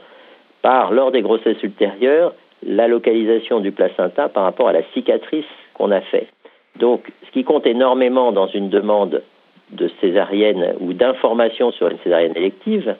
par, 0.62 0.92
lors 0.92 1.10
des 1.10 1.22
grossesses 1.22 1.62
ultérieures, 1.62 2.34
la 2.62 2.88
localisation 2.88 3.60
du 3.60 3.72
placenta 3.72 4.28
par 4.28 4.44
rapport 4.44 4.68
à 4.68 4.72
la 4.72 4.82
cicatrice 4.92 5.46
qu'on 5.74 5.90
a 5.90 6.00
fait. 6.00 6.28
Donc, 6.80 7.12
ce 7.26 7.30
qui 7.30 7.44
compte 7.44 7.66
énormément 7.66 8.32
dans 8.32 8.48
une 8.48 8.70
demande 8.70 9.22
de 9.70 9.90
césarienne 10.00 10.74
ou 10.80 10.94
d'information 10.94 11.70
sur 11.72 11.88
une 11.88 11.98
césarienne 11.98 12.32
élective, 12.34 12.96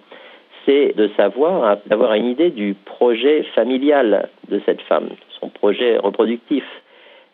c'est 0.64 0.94
de 0.96 1.08
savoir, 1.16 1.78
d'avoir 1.86 2.12
une 2.12 2.26
idée 2.26 2.50
du 2.50 2.74
projet 2.74 3.42
familial 3.54 4.28
de 4.48 4.60
cette 4.66 4.82
femme, 4.82 5.08
son 5.40 5.48
projet 5.48 5.96
reproductif. 5.96 6.64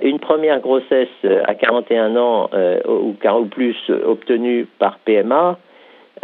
Une 0.01 0.21
première 0.21 0.61
grossesse 0.61 1.09
à 1.47 1.55
41 1.55 2.17
ans 2.17 2.49
euh, 2.55 2.81
ou, 2.87 3.17
ou 3.21 3.45
plus 3.47 3.77
obtenue 3.89 4.67
par 4.79 4.99
PMA, 5.01 5.59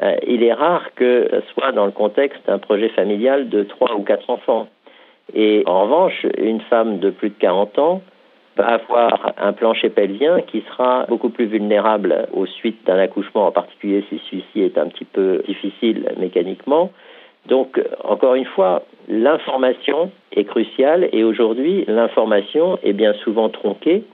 euh, 0.02 0.16
il 0.26 0.44
est 0.44 0.52
rare 0.52 0.94
que 0.94 1.28
ce 1.30 1.52
soit 1.52 1.72
dans 1.72 1.86
le 1.86 1.92
contexte 1.92 2.46
d'un 2.46 2.58
projet 2.58 2.90
familial 2.90 3.48
de 3.48 3.64
trois 3.64 3.94
ou 3.96 4.02
quatre 4.02 4.30
enfants. 4.30 4.68
Et 5.34 5.64
en 5.66 5.82
revanche, 5.82 6.26
une 6.38 6.60
femme 6.60 6.98
de 6.98 7.10
plus 7.10 7.30
de 7.30 7.38
40 7.38 7.78
ans 7.78 8.02
avoir 8.58 9.32
un 9.38 9.52
plancher 9.52 9.88
pelvien 9.90 10.40
qui 10.42 10.62
sera 10.68 11.06
beaucoup 11.08 11.30
plus 11.30 11.46
vulnérable 11.46 12.28
aux 12.32 12.46
suites 12.46 12.84
d'un 12.86 12.98
accouchement, 12.98 13.46
en 13.46 13.52
particulier 13.52 14.04
si 14.08 14.20
celui-ci 14.30 14.60
est 14.62 14.78
un 14.78 14.88
petit 14.88 15.04
peu 15.04 15.42
difficile 15.46 16.12
mécaniquement. 16.18 16.90
Donc, 17.46 17.80
encore 18.04 18.34
une 18.34 18.44
fois, 18.44 18.82
l'information 19.08 20.12
est 20.32 20.44
cruciale 20.44 21.08
et 21.12 21.24
aujourd'hui, 21.24 21.84
l'information 21.88 22.78
est 22.82 22.92
bien 22.92 23.14
souvent 23.14 23.48
tronquée 23.48 24.04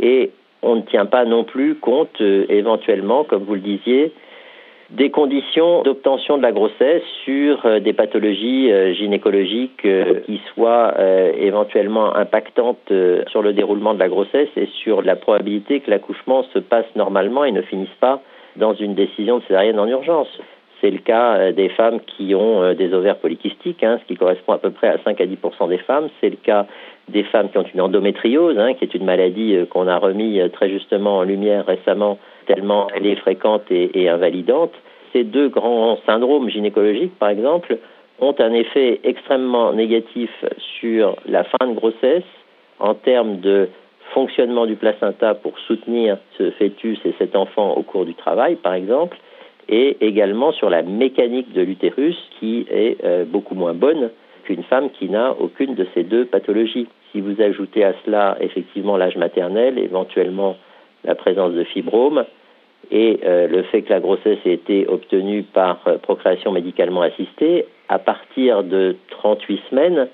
et 0.00 0.30
on 0.62 0.76
ne 0.76 0.82
tient 0.82 1.06
pas 1.06 1.24
non 1.24 1.44
plus 1.44 1.76
compte 1.76 2.20
euh, 2.20 2.46
éventuellement, 2.48 3.22
comme 3.22 3.44
vous 3.44 3.54
le 3.54 3.60
disiez, 3.60 4.12
des 4.96 5.10
conditions 5.10 5.82
d'obtention 5.82 6.36
de 6.36 6.42
la 6.42 6.52
grossesse 6.52 7.02
sur 7.24 7.66
euh, 7.66 7.80
des 7.80 7.92
pathologies 7.92 8.70
euh, 8.70 8.94
gynécologiques 8.94 9.84
euh, 9.84 10.20
qui 10.20 10.40
soient 10.54 10.94
éventuellement 11.38 12.14
impactantes 12.14 12.92
sur 13.28 13.42
le 13.42 13.52
déroulement 13.52 13.94
de 13.94 13.98
la 13.98 14.08
grossesse 14.08 14.48
et 14.56 14.68
sur 14.82 15.02
la 15.02 15.16
probabilité 15.16 15.80
que 15.80 15.90
l'accouchement 15.90 16.44
se 16.54 16.58
passe 16.58 16.86
normalement 16.94 17.44
et 17.44 17.52
ne 17.52 17.62
finisse 17.62 17.94
pas 18.00 18.20
dans 18.56 18.74
une 18.74 18.94
décision 18.94 19.38
de 19.38 19.42
césarienne 19.44 19.78
en 19.78 19.88
urgence. 19.88 20.28
C'est 20.84 20.90
le 20.90 20.98
cas 20.98 21.50
des 21.52 21.70
femmes 21.70 22.00
qui 22.00 22.34
ont 22.34 22.74
des 22.74 22.92
ovaires 22.92 23.16
polykystiques, 23.16 23.82
hein, 23.82 23.98
ce 24.02 24.06
qui 24.06 24.18
correspond 24.18 24.52
à 24.52 24.58
peu 24.58 24.70
près 24.70 24.88
à 24.88 24.98
5 25.02 25.18
à 25.18 25.24
10 25.24 25.38
des 25.70 25.78
femmes. 25.78 26.10
C'est 26.20 26.28
le 26.28 26.36
cas 26.36 26.66
des 27.08 27.22
femmes 27.22 27.48
qui 27.48 27.56
ont 27.56 27.64
une 27.72 27.80
endométriose, 27.80 28.58
hein, 28.58 28.74
qui 28.74 28.84
est 28.84 28.92
une 28.94 29.06
maladie 29.06 29.56
qu'on 29.70 29.88
a 29.88 29.96
remis 29.96 30.38
très 30.52 30.68
justement 30.68 31.16
en 31.16 31.22
lumière 31.22 31.64
récemment 31.64 32.18
tellement 32.46 32.88
elle 32.94 33.06
est 33.06 33.16
fréquente 33.16 33.62
et, 33.70 34.10
invalidante. 34.10 34.72
Ces 35.14 35.24
deux 35.24 35.48
grands 35.48 35.98
syndromes 36.04 36.50
gynécologiques, 36.50 37.18
par 37.18 37.30
exemple, 37.30 37.78
ont 38.20 38.34
un 38.38 38.52
effet 38.52 39.00
extrêmement 39.04 39.72
négatif 39.72 40.30
sur 40.78 41.16
la 41.24 41.44
fin 41.44 41.66
de 41.66 41.72
grossesse 41.72 42.28
en 42.78 42.92
termes 42.92 43.40
de 43.40 43.70
fonctionnement 44.12 44.66
du 44.66 44.76
placenta 44.76 45.34
pour 45.34 45.58
soutenir 45.60 46.18
ce 46.36 46.50
fœtus 46.50 46.98
et 47.06 47.14
cet 47.16 47.34
enfant 47.36 47.72
au 47.72 47.82
cours 47.82 48.04
du 48.04 48.14
travail, 48.14 48.56
par 48.56 48.74
exemple, 48.74 49.16
et 49.68 49.96
également 50.00 50.52
sur 50.52 50.70
la 50.70 50.82
mécanique 50.82 51.52
de 51.52 51.62
l'utérus 51.62 52.16
qui 52.38 52.66
est 52.70 53.02
euh, 53.04 53.24
beaucoup 53.24 53.54
moins 53.54 53.74
bonne 53.74 54.10
qu'une 54.44 54.62
femme 54.64 54.90
qui 54.90 55.08
n'a 55.08 55.34
aucune 55.40 55.74
de 55.74 55.86
ces 55.94 56.04
deux 56.04 56.26
pathologies. 56.26 56.86
Si 57.12 57.20
vous 57.20 57.40
ajoutez 57.40 57.84
à 57.84 57.94
cela 58.04 58.36
effectivement 58.40 58.96
l'âge 58.96 59.16
maternel, 59.16 59.78
éventuellement 59.78 60.56
la 61.04 61.14
présence 61.14 61.52
de 61.52 61.64
fibromes 61.64 62.24
et 62.90 63.20
euh, 63.24 63.46
le 63.46 63.62
fait 63.62 63.82
que 63.82 63.90
la 63.90 64.00
grossesse 64.00 64.38
ait 64.44 64.52
été 64.52 64.86
obtenue 64.86 65.42
par 65.42 65.80
euh, 65.86 65.98
procréation 65.98 66.52
médicalement 66.52 67.02
assistée, 67.02 67.66
à 67.88 67.98
partir 67.98 68.62
de 68.62 68.96
38 69.10 69.60
semaines, 69.70 70.08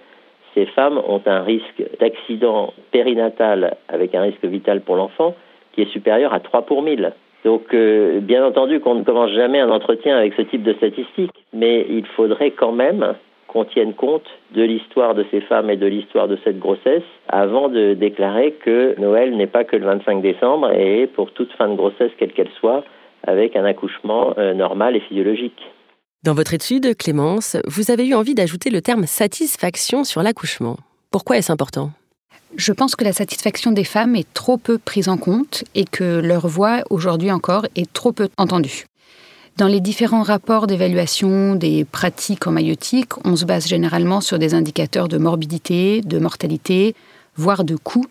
ces 0.54 0.66
femmes 0.66 1.00
ont 1.06 1.22
un 1.26 1.42
risque 1.42 1.82
d'accident 2.00 2.72
périnatal 2.90 3.76
avec 3.88 4.14
un 4.14 4.22
risque 4.22 4.44
vital 4.44 4.80
pour 4.80 4.96
l'enfant 4.96 5.34
qui 5.72 5.82
est 5.82 5.92
supérieur 5.92 6.34
à 6.34 6.40
3 6.40 6.62
pour 6.62 6.82
1000. 6.82 7.12
Donc, 7.44 7.72
euh, 7.72 8.20
bien 8.20 8.44
entendu 8.44 8.80
qu'on 8.80 8.96
ne 8.96 9.04
commence 9.04 9.30
jamais 9.30 9.60
un 9.60 9.70
entretien 9.70 10.16
avec 10.16 10.34
ce 10.34 10.42
type 10.42 10.62
de 10.62 10.74
statistiques, 10.74 11.44
mais 11.52 11.86
il 11.88 12.06
faudrait 12.06 12.50
quand 12.50 12.72
même 12.72 13.14
qu'on 13.48 13.64
tienne 13.64 13.94
compte 13.94 14.26
de 14.54 14.62
l'histoire 14.62 15.14
de 15.14 15.24
ces 15.30 15.40
femmes 15.40 15.70
et 15.70 15.76
de 15.76 15.86
l'histoire 15.86 16.28
de 16.28 16.38
cette 16.44 16.58
grossesse 16.58 17.02
avant 17.28 17.68
de 17.68 17.94
déclarer 17.94 18.52
que 18.64 18.94
Noël 19.00 19.36
n'est 19.36 19.48
pas 19.48 19.64
que 19.64 19.76
le 19.76 19.86
25 19.86 20.22
décembre 20.22 20.70
et 20.72 21.08
pour 21.08 21.32
toute 21.32 21.52
fin 21.52 21.68
de 21.68 21.74
grossesse, 21.74 22.12
quelle 22.18 22.32
qu'elle 22.32 22.50
soit, 22.60 22.84
avec 23.26 23.56
un 23.56 23.64
accouchement 23.64 24.34
euh, 24.38 24.54
normal 24.54 24.94
et 24.94 25.00
physiologique. 25.00 25.60
Dans 26.22 26.34
votre 26.34 26.54
étude, 26.54 26.96
Clémence, 26.96 27.56
vous 27.66 27.90
avez 27.90 28.06
eu 28.06 28.14
envie 28.14 28.34
d'ajouter 28.34 28.70
le 28.70 28.82
terme 28.82 29.04
satisfaction 29.04 30.04
sur 30.04 30.22
l'accouchement. 30.22 30.76
Pourquoi 31.10 31.38
est-ce 31.38 31.50
important? 31.50 31.90
Je 32.56 32.72
pense 32.72 32.96
que 32.96 33.04
la 33.04 33.12
satisfaction 33.12 33.72
des 33.72 33.84
femmes 33.84 34.16
est 34.16 34.26
trop 34.34 34.56
peu 34.56 34.78
prise 34.78 35.08
en 35.08 35.16
compte 35.16 35.64
et 35.74 35.84
que 35.84 36.20
leur 36.20 36.48
voix, 36.48 36.82
aujourd'hui 36.90 37.30
encore, 37.30 37.66
est 37.76 37.90
trop 37.92 38.12
peu 38.12 38.28
entendue. 38.36 38.86
Dans 39.56 39.66
les 39.66 39.80
différents 39.80 40.22
rapports 40.22 40.66
d'évaluation 40.66 41.54
des 41.54 41.84
pratiques 41.84 42.46
en 42.46 42.52
maïotique, 42.52 43.12
on 43.24 43.36
se 43.36 43.44
base 43.44 43.66
généralement 43.66 44.20
sur 44.20 44.38
des 44.38 44.54
indicateurs 44.54 45.08
de 45.08 45.18
morbidité, 45.18 46.00
de 46.00 46.18
mortalité, 46.18 46.94
voire 47.36 47.64
de 47.64 47.76
coût, 47.76 48.06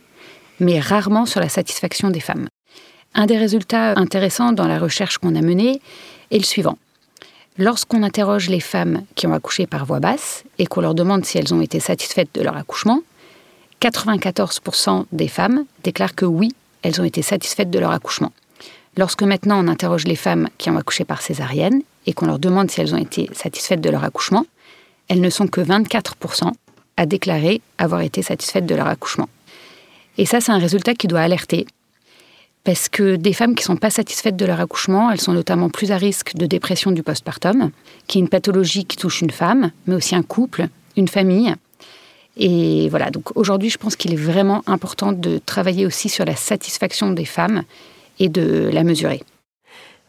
mais 0.59 0.79
rarement 0.79 1.25
sur 1.25 1.39
la 1.39 1.49
satisfaction 1.49 2.09
des 2.09 2.19
femmes. 2.19 2.47
Un 3.15 3.25
des 3.25 3.37
résultats 3.37 3.97
intéressants 3.97 4.51
dans 4.51 4.67
la 4.67 4.77
recherche 4.77 5.17
qu'on 5.17 5.35
a 5.35 5.41
menée 5.41 5.81
est 6.31 6.37
le 6.37 6.43
suivant. 6.43 6.77
Lorsqu'on 7.57 8.03
interroge 8.03 8.49
les 8.49 8.59
femmes 8.59 9.03
qui 9.15 9.25
ont 9.27 9.33
accouché 9.33 9.65
par 9.65 9.85
voix 9.85 9.99
basse 9.99 10.43
et 10.59 10.65
qu'on 10.65 10.81
leur 10.81 10.93
demande 10.93 11.25
si 11.25 11.37
elles 11.37 11.53
ont 11.53 11.61
été 11.61 11.79
satisfaites 11.79 12.29
de 12.35 12.41
leur 12.41 12.55
accouchement, 12.55 13.01
94% 13.81 15.05
des 15.11 15.27
femmes 15.27 15.65
déclarent 15.83 16.15
que 16.15 16.25
oui, 16.25 16.49
elles 16.81 16.99
ont 17.01 17.05
été 17.05 17.21
satisfaites 17.21 17.69
de 17.69 17.79
leur 17.79 17.91
accouchement. 17.91 18.31
Lorsque 18.97 19.23
maintenant 19.23 19.63
on 19.63 19.67
interroge 19.67 20.05
les 20.05 20.15
femmes 20.15 20.49
qui 20.57 20.69
ont 20.69 20.77
accouché 20.77 21.05
par 21.05 21.21
césarienne 21.21 21.81
et 22.05 22.13
qu'on 22.13 22.25
leur 22.25 22.39
demande 22.39 22.69
si 22.69 22.81
elles 22.81 22.93
ont 22.93 22.97
été 22.97 23.29
satisfaites 23.33 23.81
de 23.81 23.89
leur 23.89 24.03
accouchement, 24.03 24.45
elles 25.07 25.21
ne 25.21 25.29
sont 25.29 25.47
que 25.47 25.61
24% 25.61 26.51
à 26.97 27.05
déclarer 27.05 27.61
avoir 27.77 28.01
été 28.01 28.21
satisfaites 28.21 28.65
de 28.65 28.75
leur 28.75 28.87
accouchement. 28.87 29.29
Et 30.17 30.25
ça, 30.25 30.41
c'est 30.41 30.51
un 30.51 30.57
résultat 30.57 30.95
qui 30.95 31.07
doit 31.07 31.21
alerter. 31.21 31.65
Parce 32.65 32.89
que 32.89 33.15
des 33.15 33.31
femmes 33.31 33.55
qui 33.55 33.63
ne 33.63 33.67
sont 33.67 33.77
pas 33.77 33.89
satisfaites 33.89 34.35
de 34.35 34.45
leur 34.45 34.59
accouchement, 34.59 35.09
elles 35.09 35.21
sont 35.21 35.31
notamment 35.31 35.69
plus 35.69 35.91
à 35.91 35.97
risque 35.97 36.35
de 36.35 36.45
dépression 36.45 36.91
du 36.91 37.03
postpartum, 37.03 37.71
qui 38.07 38.17
est 38.17 38.21
une 38.21 38.27
pathologie 38.27 38.83
qui 38.83 38.97
touche 38.97 39.21
une 39.21 39.31
femme, 39.31 39.71
mais 39.87 39.95
aussi 39.95 40.13
un 40.13 40.23
couple, 40.23 40.67
une 40.97 41.07
famille. 41.07 41.55
Et 42.39 42.87
voilà, 42.89 43.11
donc 43.11 43.35
aujourd'hui, 43.35 43.69
je 43.69 43.77
pense 43.77 43.97
qu'il 43.97 44.13
est 44.13 44.17
vraiment 44.17 44.63
important 44.65 45.11
de 45.11 45.39
travailler 45.45 45.85
aussi 45.85 46.07
sur 46.07 46.23
la 46.23 46.37
satisfaction 46.37 47.11
des 47.11 47.25
femmes 47.25 47.63
et 48.17 48.29
de 48.29 48.69
la 48.71 48.83
mesurer. 48.83 49.21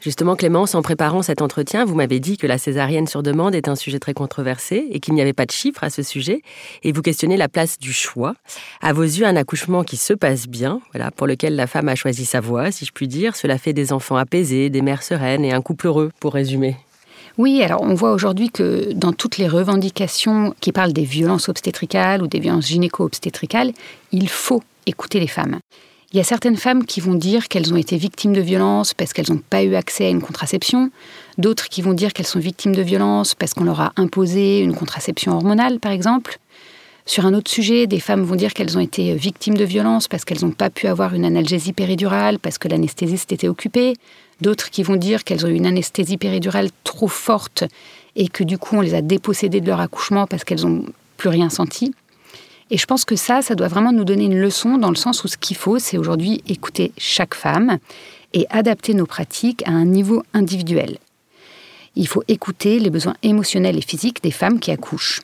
Justement, 0.00 0.34
Clémence, 0.34 0.74
en 0.74 0.80
préparant 0.80 1.20
cet 1.20 1.42
entretien, 1.42 1.84
vous 1.84 1.94
m'avez 1.94 2.20
dit 2.20 2.38
que 2.38 2.46
la 2.46 2.56
césarienne 2.56 3.06
sur 3.06 3.22
demande 3.22 3.54
est 3.54 3.68
un 3.68 3.74
sujet 3.74 3.98
très 3.98 4.14
controversé 4.14 4.86
et 4.90 5.00
qu'il 5.00 5.12
n'y 5.12 5.20
avait 5.20 5.34
pas 5.34 5.44
de 5.44 5.50
chiffres 5.50 5.84
à 5.84 5.90
ce 5.90 6.02
sujet. 6.02 6.40
Et 6.82 6.92
vous 6.92 7.02
questionnez 7.02 7.36
la 7.36 7.48
place 7.48 7.78
du 7.78 7.92
choix. 7.92 8.34
À 8.80 8.94
vos 8.94 9.02
yeux, 9.02 9.26
un 9.26 9.36
accouchement 9.36 9.84
qui 9.84 9.98
se 9.98 10.14
passe 10.14 10.46
bien, 10.46 10.80
voilà, 10.94 11.10
pour 11.10 11.26
lequel 11.26 11.54
la 11.54 11.66
femme 11.66 11.88
a 11.88 11.96
choisi 11.96 12.24
sa 12.24 12.40
voie, 12.40 12.70
si 12.70 12.86
je 12.86 12.92
puis 12.92 13.08
dire, 13.08 13.36
cela 13.36 13.58
fait 13.58 13.74
des 13.74 13.92
enfants 13.92 14.16
apaisés, 14.16 14.70
des 14.70 14.80
mères 14.80 15.02
sereines 15.02 15.44
et 15.44 15.52
un 15.52 15.60
couple 15.60 15.88
heureux, 15.88 16.12
pour 16.18 16.32
résumer. 16.32 16.76
Oui, 17.40 17.62
alors 17.62 17.80
on 17.80 17.94
voit 17.94 18.12
aujourd'hui 18.12 18.50
que 18.50 18.92
dans 18.92 19.14
toutes 19.14 19.38
les 19.38 19.48
revendications 19.48 20.54
qui 20.60 20.72
parlent 20.72 20.92
des 20.92 21.04
violences 21.04 21.48
obstétricales 21.48 22.22
ou 22.22 22.26
des 22.26 22.38
violences 22.38 22.66
gynéco-obstétricales, 22.66 23.72
il 24.12 24.28
faut 24.28 24.62
écouter 24.84 25.20
les 25.20 25.26
femmes. 25.26 25.58
Il 26.12 26.18
y 26.18 26.20
a 26.20 26.24
certaines 26.24 26.58
femmes 26.58 26.84
qui 26.84 27.00
vont 27.00 27.14
dire 27.14 27.48
qu'elles 27.48 27.72
ont 27.72 27.78
été 27.78 27.96
victimes 27.96 28.34
de 28.34 28.42
violences 28.42 28.92
parce 28.92 29.14
qu'elles 29.14 29.30
n'ont 29.30 29.40
pas 29.48 29.62
eu 29.62 29.74
accès 29.74 30.04
à 30.04 30.10
une 30.10 30.20
contraception, 30.20 30.90
d'autres 31.38 31.70
qui 31.70 31.80
vont 31.80 31.94
dire 31.94 32.12
qu'elles 32.12 32.26
sont 32.26 32.40
victimes 32.40 32.76
de 32.76 32.82
violences 32.82 33.34
parce 33.34 33.54
qu'on 33.54 33.64
leur 33.64 33.80
a 33.80 33.92
imposé 33.96 34.58
une 34.58 34.74
contraception 34.74 35.32
hormonale, 35.32 35.80
par 35.80 35.92
exemple. 35.92 36.38
Sur 37.06 37.24
un 37.24 37.32
autre 37.32 37.50
sujet, 37.50 37.86
des 37.86 38.00
femmes 38.00 38.22
vont 38.22 38.36
dire 38.36 38.52
qu'elles 38.52 38.76
ont 38.76 38.82
été 38.82 39.14
victimes 39.14 39.56
de 39.56 39.64
violences 39.64 40.08
parce 40.08 40.26
qu'elles 40.26 40.42
n'ont 40.42 40.50
pas 40.50 40.68
pu 40.68 40.88
avoir 40.88 41.14
une 41.14 41.24
analgésie 41.24 41.72
péridurale, 41.72 42.38
parce 42.38 42.58
que 42.58 42.68
l'anesthésiste 42.68 43.32
était 43.32 43.48
occupé. 43.48 43.94
D'autres 44.40 44.70
qui 44.70 44.82
vont 44.82 44.96
dire 44.96 45.24
qu'elles 45.24 45.44
ont 45.44 45.48
eu 45.48 45.54
une 45.54 45.66
anesthésie 45.66 46.16
péridurale 46.16 46.70
trop 46.84 47.08
forte 47.08 47.64
et 48.16 48.28
que 48.28 48.44
du 48.44 48.58
coup 48.58 48.76
on 48.76 48.80
les 48.80 48.94
a 48.94 49.02
dépossédées 49.02 49.60
de 49.60 49.66
leur 49.66 49.80
accouchement 49.80 50.26
parce 50.26 50.44
qu'elles 50.44 50.62
n'ont 50.62 50.84
plus 51.16 51.28
rien 51.28 51.50
senti. 51.50 51.94
Et 52.70 52.78
je 52.78 52.86
pense 52.86 53.04
que 53.04 53.16
ça, 53.16 53.42
ça 53.42 53.54
doit 53.54 53.68
vraiment 53.68 53.92
nous 53.92 54.04
donner 54.04 54.24
une 54.24 54.40
leçon 54.40 54.78
dans 54.78 54.90
le 54.90 54.96
sens 54.96 55.24
où 55.24 55.28
ce 55.28 55.36
qu'il 55.36 55.56
faut, 55.56 55.78
c'est 55.78 55.98
aujourd'hui 55.98 56.42
écouter 56.48 56.92
chaque 56.98 57.34
femme 57.34 57.78
et 58.32 58.46
adapter 58.50 58.94
nos 58.94 59.06
pratiques 59.06 59.66
à 59.66 59.72
un 59.72 59.84
niveau 59.84 60.22
individuel. 60.34 60.98
Il 61.96 62.06
faut 62.06 62.22
écouter 62.28 62.78
les 62.78 62.90
besoins 62.90 63.16
émotionnels 63.24 63.76
et 63.76 63.82
physiques 63.82 64.22
des 64.22 64.30
femmes 64.30 64.60
qui 64.60 64.70
accouchent. 64.70 65.20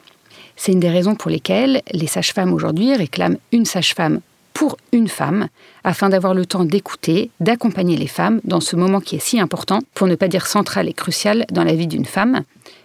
C'est 0.56 0.72
une 0.72 0.80
des 0.80 0.90
raisons 0.90 1.14
pour 1.14 1.30
lesquelles 1.30 1.82
les 1.92 2.08
sages-femmes 2.08 2.52
aujourd'hui 2.52 2.96
réclament 2.96 3.38
une 3.52 3.64
sage-femme 3.64 4.20
pour 4.56 4.78
une 4.90 5.08
femme, 5.08 5.48
afin 5.84 6.08
d'avoir 6.08 6.32
le 6.32 6.46
temps 6.46 6.64
d'écouter, 6.64 7.28
d'accompagner 7.40 7.98
les 7.98 8.06
femmes 8.06 8.40
dans 8.44 8.60
ce 8.60 8.74
moment 8.74 9.00
qui 9.00 9.16
est 9.16 9.18
si 9.18 9.38
important, 9.38 9.80
pour 9.94 10.06
ne 10.06 10.14
pas 10.14 10.28
dire 10.28 10.46
central 10.46 10.88
et 10.88 10.94
crucial 10.94 11.44
dans 11.52 11.62
la 11.62 11.74
vie 11.74 11.86
d'une 11.86 12.06
femme, 12.06 12.40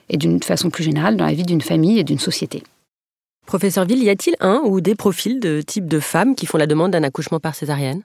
et 0.09 0.17
d'une 0.17 0.43
façon 0.43 0.69
plus 0.69 0.83
générale 0.83 1.15
dans 1.15 1.25
la 1.25 1.31
vie 1.31 1.45
d'une 1.45 1.61
famille 1.61 1.97
et 1.97 2.03
d'une 2.03 2.19
société. 2.19 2.63
Professeur 3.47 3.85
Ville, 3.85 4.03
y 4.03 4.09
a-t-il 4.09 4.35
un 4.41 4.61
ou 4.65 4.81
des 4.81 4.95
profils 4.95 5.39
de 5.39 5.61
type 5.61 5.87
de 5.87 6.01
femmes 6.01 6.35
qui 6.35 6.45
font 6.45 6.57
la 6.57 6.67
demande 6.67 6.91
d'un 6.91 7.03
accouchement 7.03 7.39
par 7.39 7.55
césarienne? 7.55 8.01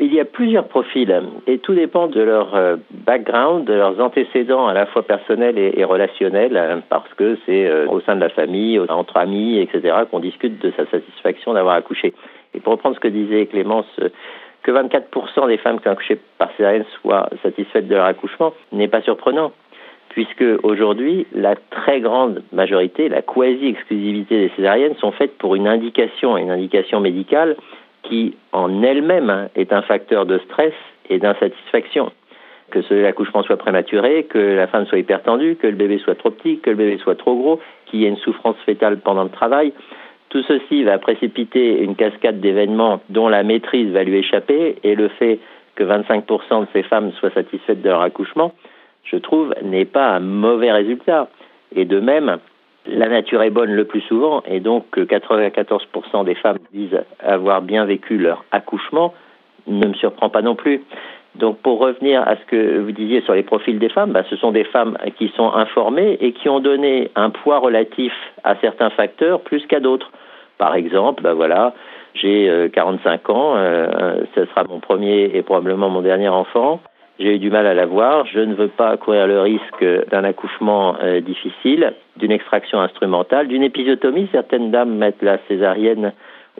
Il 0.00 0.14
y 0.14 0.20
a 0.20 0.24
plusieurs 0.24 0.68
profils 0.68 1.12
et 1.48 1.58
tout 1.58 1.74
dépend 1.74 2.06
de 2.06 2.20
leur 2.20 2.54
euh, 2.54 2.76
background, 3.04 3.64
de 3.64 3.74
leurs 3.74 3.98
antécédents 4.00 4.68
à 4.68 4.72
la 4.72 4.86
fois 4.86 5.02
personnels 5.02 5.58
et, 5.58 5.82
relationnels, 5.82 6.56
hein, 6.56 6.82
parce 6.88 7.12
que 7.14 7.36
c'est 7.44 7.66
euh, 7.66 7.88
au 7.88 8.00
sein 8.02 8.14
de 8.14 8.20
la 8.20 8.28
famille, 8.28 8.78
entre 8.78 9.16
amis, 9.16 9.58
etc., 9.58 9.96
qu'on 10.08 10.20
discute 10.20 10.62
de 10.62 10.72
sa 10.76 10.86
satisfaction 10.86 11.52
d'avoir 11.52 11.74
accouché. 11.74 12.14
Et 12.54 12.60
pour 12.60 12.72
reprendre 12.72 12.96
ce 12.96 13.00
que 13.00 13.08
disait 13.08 13.46
Clémence, 13.46 13.86
euh, 14.00 14.08
que 14.62 14.72
24% 14.72 15.46
des 15.46 15.58
femmes 15.58 15.80
qui 15.80 15.88
ont 15.88 15.92
accouché 15.92 16.18
par 16.38 16.50
césarienne 16.56 16.84
soient 17.00 17.28
satisfaites 17.42 17.88
de 17.88 17.94
leur 17.94 18.06
accouchement 18.06 18.52
n'est 18.72 18.88
pas 18.88 19.02
surprenant 19.02 19.52
puisque 20.18 20.44
aujourd'hui, 20.64 21.28
la 21.32 21.54
très 21.54 22.00
grande 22.00 22.42
majorité, 22.52 23.08
la 23.08 23.22
quasi-exclusivité 23.22 24.48
des 24.48 24.52
césariennes 24.56 24.96
sont 24.96 25.12
faites 25.12 25.38
pour 25.38 25.54
une 25.54 25.68
indication, 25.68 26.36
une 26.36 26.50
indication 26.50 26.98
médicale 26.98 27.56
qui, 28.02 28.36
en 28.52 28.82
elle-même, 28.82 29.30
hein, 29.30 29.48
est 29.54 29.72
un 29.72 29.82
facteur 29.82 30.26
de 30.26 30.38
stress 30.38 30.72
et 31.08 31.18
d'insatisfaction. 31.18 32.10
Que 32.72 32.80
l'accouchement 32.94 33.44
soit 33.44 33.56
prématuré, 33.56 34.24
que 34.24 34.38
la 34.38 34.66
femme 34.66 34.86
soit 34.86 34.98
hypertendue, 34.98 35.56
que 35.56 35.68
le 35.68 35.76
bébé 35.76 35.98
soit 35.98 36.16
trop 36.16 36.30
petit, 36.30 36.58
que 36.58 36.70
le 36.70 36.76
bébé 36.76 36.98
soit 36.98 37.14
trop 37.14 37.36
gros, 37.36 37.60
qu'il 37.86 38.00
y 38.00 38.04
ait 38.04 38.08
une 38.08 38.18
souffrance 38.18 38.56
fétale 38.66 38.98
pendant 38.98 39.22
le 39.22 39.30
travail. 39.30 39.72
Tout 40.30 40.42
ceci 40.42 40.82
va 40.82 40.98
précipiter 40.98 41.80
une 41.80 41.96
cascade 41.96 42.40
d'événements 42.40 43.00
dont 43.08 43.28
la 43.28 43.42
maîtrise 43.42 43.90
va 43.92 44.04
lui 44.04 44.18
échapper 44.18 44.76
et 44.82 44.94
le 44.94 45.08
fait 45.08 45.38
que 45.74 45.84
25% 45.84 46.62
de 46.62 46.66
ces 46.72 46.82
femmes 46.82 47.12
soient 47.12 47.30
satisfaites 47.30 47.82
de 47.82 47.88
leur 47.88 48.02
accouchement 48.02 48.52
je 49.10 49.16
trouve, 49.16 49.54
n'est 49.62 49.84
pas 49.84 50.10
un 50.16 50.20
mauvais 50.20 50.72
résultat. 50.72 51.28
Et 51.74 51.84
de 51.84 52.00
même, 52.00 52.38
la 52.86 53.08
nature 53.08 53.42
est 53.42 53.50
bonne 53.50 53.72
le 53.72 53.84
plus 53.84 54.00
souvent, 54.02 54.42
et 54.46 54.60
donc 54.60 54.96
94% 54.96 56.24
des 56.24 56.34
femmes 56.34 56.58
disent 56.72 57.00
avoir 57.20 57.62
bien 57.62 57.84
vécu 57.84 58.18
leur 58.18 58.44
accouchement, 58.50 59.14
ne 59.66 59.86
me 59.86 59.94
surprend 59.94 60.30
pas 60.30 60.42
non 60.42 60.54
plus. 60.54 60.82
Donc 61.34 61.58
pour 61.58 61.78
revenir 61.78 62.22
à 62.26 62.36
ce 62.36 62.44
que 62.46 62.78
vous 62.78 62.92
disiez 62.92 63.20
sur 63.22 63.34
les 63.34 63.42
profils 63.42 63.78
des 63.78 63.88
femmes, 63.88 64.12
bah, 64.12 64.24
ce 64.28 64.36
sont 64.36 64.50
des 64.50 64.64
femmes 64.64 64.96
qui 65.18 65.28
sont 65.36 65.52
informées 65.52 66.18
et 66.20 66.32
qui 66.32 66.48
ont 66.48 66.60
donné 66.60 67.10
un 67.14 67.30
poids 67.30 67.58
relatif 67.58 68.12
à 68.44 68.56
certains 68.56 68.90
facteurs 68.90 69.40
plus 69.40 69.64
qu'à 69.66 69.80
d'autres. 69.80 70.10
Par 70.58 70.74
exemple, 70.74 71.22
bah, 71.22 71.34
voilà, 71.34 71.74
j'ai 72.14 72.70
45 72.72 73.20
euh, 73.30 73.32
ans, 73.32 73.54
euh, 73.56 74.24
ce 74.34 74.44
sera 74.46 74.64
mon 74.64 74.80
premier 74.80 75.30
et 75.34 75.42
probablement 75.42 75.88
mon 75.88 76.02
dernier 76.02 76.28
enfant. 76.28 76.80
J'ai 77.18 77.34
eu 77.34 77.38
du 77.38 77.50
mal 77.50 77.66
à 77.66 77.74
l'avoir. 77.74 78.26
Je 78.26 78.40
ne 78.40 78.54
veux 78.54 78.68
pas 78.68 78.96
courir 78.96 79.26
le 79.26 79.40
risque 79.40 79.84
d'un 80.10 80.24
accouchement 80.24 80.96
euh, 81.02 81.20
difficile, 81.20 81.94
d'une 82.16 82.30
extraction 82.30 82.80
instrumentale, 82.80 83.48
d'une 83.48 83.64
épisiotomie. 83.64 84.28
Certaines 84.30 84.70
dames 84.70 84.94
mettent 84.94 85.22
la 85.22 85.38
césarienne 85.48 86.12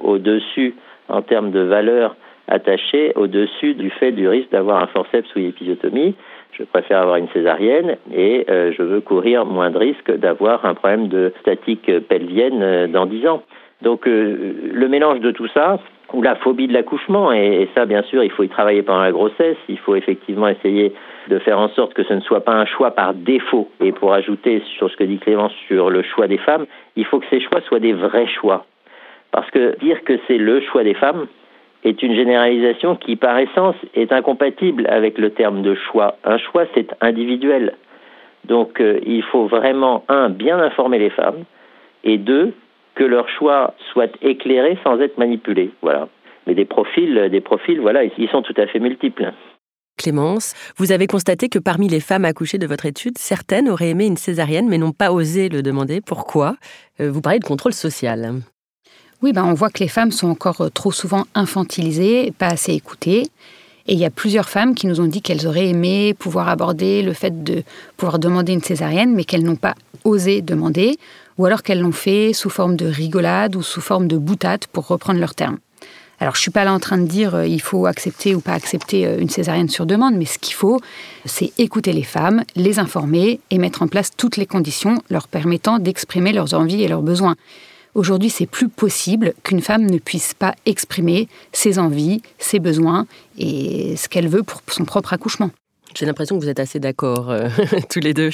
au-dessus 0.03 0.75
en 1.09 1.23
termes 1.23 1.51
de 1.51 1.61
valeur 1.61 2.17
attachée, 2.49 3.13
au-dessus 3.15 3.75
du 3.75 3.91
fait 3.91 4.13
du 4.13 4.29
risque 4.29 4.51
d'avoir 4.51 4.83
un 4.83 4.87
forceps 4.89 5.29
ou 5.35 5.39
une 5.39 5.49
épisiotomie. 5.49 6.15
Je 6.53 6.65
préfère 6.65 7.01
avoir 7.03 7.17
une 7.17 7.29
césarienne 7.29 7.97
et 8.13 8.47
euh, 8.51 8.73
je 8.77 8.83
veux 8.83 9.01
courir 9.01 9.45
moins 9.45 9.71
de 9.71 9.79
risque 9.79 10.11
d'avoir 10.11 10.65
un 10.65 10.75
problème 10.75 11.09
de 11.09 11.33
statique 11.41 11.91
pelvienne 12.09 12.63
euh, 12.63 12.87
dans 12.89 13.07
10 13.07 13.29
ans. 13.29 13.43
Donc 13.83 14.07
le 14.07 14.89
mélange 14.89 15.21
de 15.21 15.31
tout 15.31 15.47
ça, 15.55 15.79
ou 16.13 16.23
la 16.23 16.37
phobie 16.37 16.69
de 16.69 16.73
l'accouchement. 16.73 17.33
Et, 17.33 17.69
ça, 17.75 17.87
bien 17.87 18.03
sûr, 18.03 18.23
il 18.25 18.31
faut 18.31 18.43
y 18.43 18.49
travailler 18.49 18.83
pendant 18.83 19.03
la 19.03 19.13
grossesse. 19.13 19.57
Il 19.69 19.79
faut 19.79 19.95
effectivement 19.95 20.49
essayer 20.49 20.93
de 21.29 21.39
faire 21.39 21.59
en 21.59 21.69
sorte 21.71 21.95
que 21.95 22.05
ce 22.05 22.15
ne 22.15 22.21
soit 22.21 22.45
pas 22.45 22.55
un 22.55 22.65
choix 22.65 22.93
par 22.93 23.15
défaut. 23.15 23.71
Et 23.81 23.93
pour 23.93 24.13
ajouter 24.13 24.63
sur 24.77 24.91
ce 24.91 24.97
que 24.97 25.05
dit 25.05 25.19
Clémence 25.19 25.53
sur 25.67 25.91
le 25.91 26.03
choix 26.03 26.27
des 26.27 26.39
femmes, 26.39 26.67
il 26.97 27.05
faut 27.05 27.21
que 27.21 27.27
ces 27.31 27.41
choix 27.41 27.61
soient 27.63 27.81
des 27.81 27.93
vrais 27.93 28.27
choix. 28.27 28.65
Parce 29.31 29.51
que 29.51 29.79
dire 29.79 30.03
que 30.05 30.15
c'est 30.27 30.39
le 30.39 30.61
choix 30.61 30.85
des 30.85 30.95
femmes 30.95 31.27
est 31.85 32.03
une 32.03 32.15
généralisation 32.15 32.97
qui, 32.97 33.17
par 33.17 33.39
essence, 33.39 33.77
est 33.95 34.13
incompatible 34.13 34.87
avec 34.89 35.19
le 35.19 35.31
terme 35.31 35.63
de 35.63 35.75
choix. 35.75 36.17
Un 36.25 36.39
choix, 36.39 36.65
c'est 36.75 36.89
individuel. 37.01 37.75
Donc, 38.45 38.81
euh, 38.81 38.99
il 39.07 39.23
faut 39.23 39.47
vraiment, 39.47 40.05
un, 40.09 40.29
bien 40.29 40.59
informer 40.59 40.99
les 40.99 41.11
femmes, 41.11 41.45
et 42.05 42.19
deux, 42.19 42.55
que 42.95 43.05
leur 43.05 43.29
choix 43.29 43.75
soit 43.93 44.11
éclairé 44.23 44.79
sans 44.83 45.01
être 45.01 45.19
manipulé. 45.19 45.71
Voilà. 45.83 46.09
Mais 46.47 46.55
des 46.55 46.65
profils, 46.65 47.29
des 47.31 47.41
profils, 47.41 47.81
voilà, 47.81 48.05
ils 48.05 48.29
sont 48.29 48.43
tout 48.43 48.55
à 48.57 48.67
fait 48.67 48.81
multiples. 48.81 49.33
Clémence, 49.99 50.55
vous 50.79 50.93
avez 50.93 51.07
constaté 51.07 51.49
que 51.49 51.59
parmi 51.59 51.89
les 51.89 52.01
femmes 52.01 52.25
accouchées 52.25 52.59
de 52.59 52.67
votre 52.67 52.87
étude, 52.87 53.19
certaines 53.19 53.69
auraient 53.69 53.91
aimé 53.91 54.07
une 54.07 54.17
césarienne 54.17 54.69
mais 54.69 54.79
n'ont 54.79 54.93
pas 54.93 55.13
osé 55.13 55.49
le 55.49 55.61
demander. 55.63 56.01
Pourquoi? 56.01 56.55
Euh, 57.01 57.11
Vous 57.11 57.21
parlez 57.21 57.41
de 57.41 57.45
contrôle 57.45 57.73
social. 57.73 58.41
Oui, 59.21 59.33
ben 59.33 59.45
on 59.45 59.55
voit 59.55 59.71
que 59.71 59.81
les 59.81 59.89
femmes 59.89 60.13
sont 60.13 60.29
encore 60.29 60.61
euh, 60.61 60.69
trop 60.69 60.93
souvent 60.93 61.27
infantilisées, 61.35 62.33
pas 62.39 62.47
assez 62.47 62.73
écoutées. 62.73 63.25
Et 63.89 63.95
il 63.95 63.99
y 63.99 64.05
a 64.05 64.11
plusieurs 64.11 64.49
femmes 64.49 64.75
qui 64.75 64.87
nous 64.87 65.01
ont 65.01 65.07
dit 65.07 65.23
qu'elles 65.23 65.47
auraient 65.47 65.69
aimé 65.69 66.15
pouvoir 66.15 66.49
aborder 66.49 67.03
le 67.03 67.13
fait 67.15 67.43
de 67.43 67.65
pouvoir 67.97 68.19
demander 68.21 68.53
une 68.53 68.63
césarienne, 68.63 69.15
mais 69.15 69.25
qu'elles 69.25 69.43
n'ont 69.43 69.57
pas 69.57 69.75
osé 70.05 70.41
demander 70.41 70.99
ou 71.37 71.47
alors 71.47 71.63
qu'elles 71.63 71.81
l'ont 71.81 71.93
fait 71.93 72.33
sous 72.33 72.51
forme 72.51 72.77
de 72.77 72.87
rigolade 72.87 73.57
ou 73.57 73.63
sous 73.63 73.81
forme 73.81 74.09
de 74.09 74.19
boutade, 74.19 74.67
pour 74.73 74.87
reprendre 74.89 75.21
leur 75.21 75.35
terme. 75.35 75.59
Alors 76.21 76.35
je 76.35 76.41
suis 76.41 76.51
pas 76.51 76.65
là 76.65 76.73
en 76.73 76.81
train 76.81 76.99
de 76.99 77.07
dire 77.07 77.37
euh, 77.37 77.47
il 77.47 77.63
faut 77.63 77.87
accepter 77.87 78.35
ou 78.35 78.41
pas 78.41 78.53
accepter 78.53 79.07
euh, 79.07 79.19
une 79.19 79.31
césarienne 79.31 79.69
sur 79.69 79.87
demande, 79.87 80.17
mais 80.17 80.27
ce 80.27 80.39
qu'il 80.39 80.55
faut, 80.55 80.81
c'est 81.25 81.53
écouter 81.59 81.93
les 81.93 82.03
femmes, 82.03 82.43
les 82.57 82.81
informer 82.81 83.41
et 83.51 83.59
mettre 83.59 83.83
en 83.83 83.89
place 83.89 84.11
toutes 84.17 84.37
les 84.37 84.47
conditions 84.47 85.01
leur 85.11 85.29
permettant 85.29 85.79
d'exprimer 85.79 86.33
leurs 86.33 86.55
envies 86.55 86.83
et 86.83 86.89
leurs 86.89 87.03
besoins. 87.03 87.37
Aujourd'hui, 87.99 88.31
c'est 88.31 88.47
plus 88.47 88.69
possible 88.69 89.35
qu'une 89.43 89.61
femme 89.61 89.91
ne 89.91 89.99
puisse 89.99 90.33
pas 90.33 90.55
exprimer 90.67 91.27
ses 91.51 91.81
envies, 91.81 92.23
ses 92.39 92.61
besoins 92.61 93.09
et 93.37 93.97
ce 93.97 94.09
qu'elle 94.09 94.29
veut 94.29 94.45
pour 94.45 94.63
son 94.69 94.85
propre 94.85 95.15
accouchement. 95.15 95.51
J'ai 95.97 96.07
l'impression 96.07 96.39
que 96.39 96.45
vous 96.45 96.49
êtes 96.49 96.61
assez 96.61 96.79
d'accord 96.79 97.29
euh, 97.29 97.49
tous 97.91 97.99
les 97.99 98.15
deux. 98.15 98.31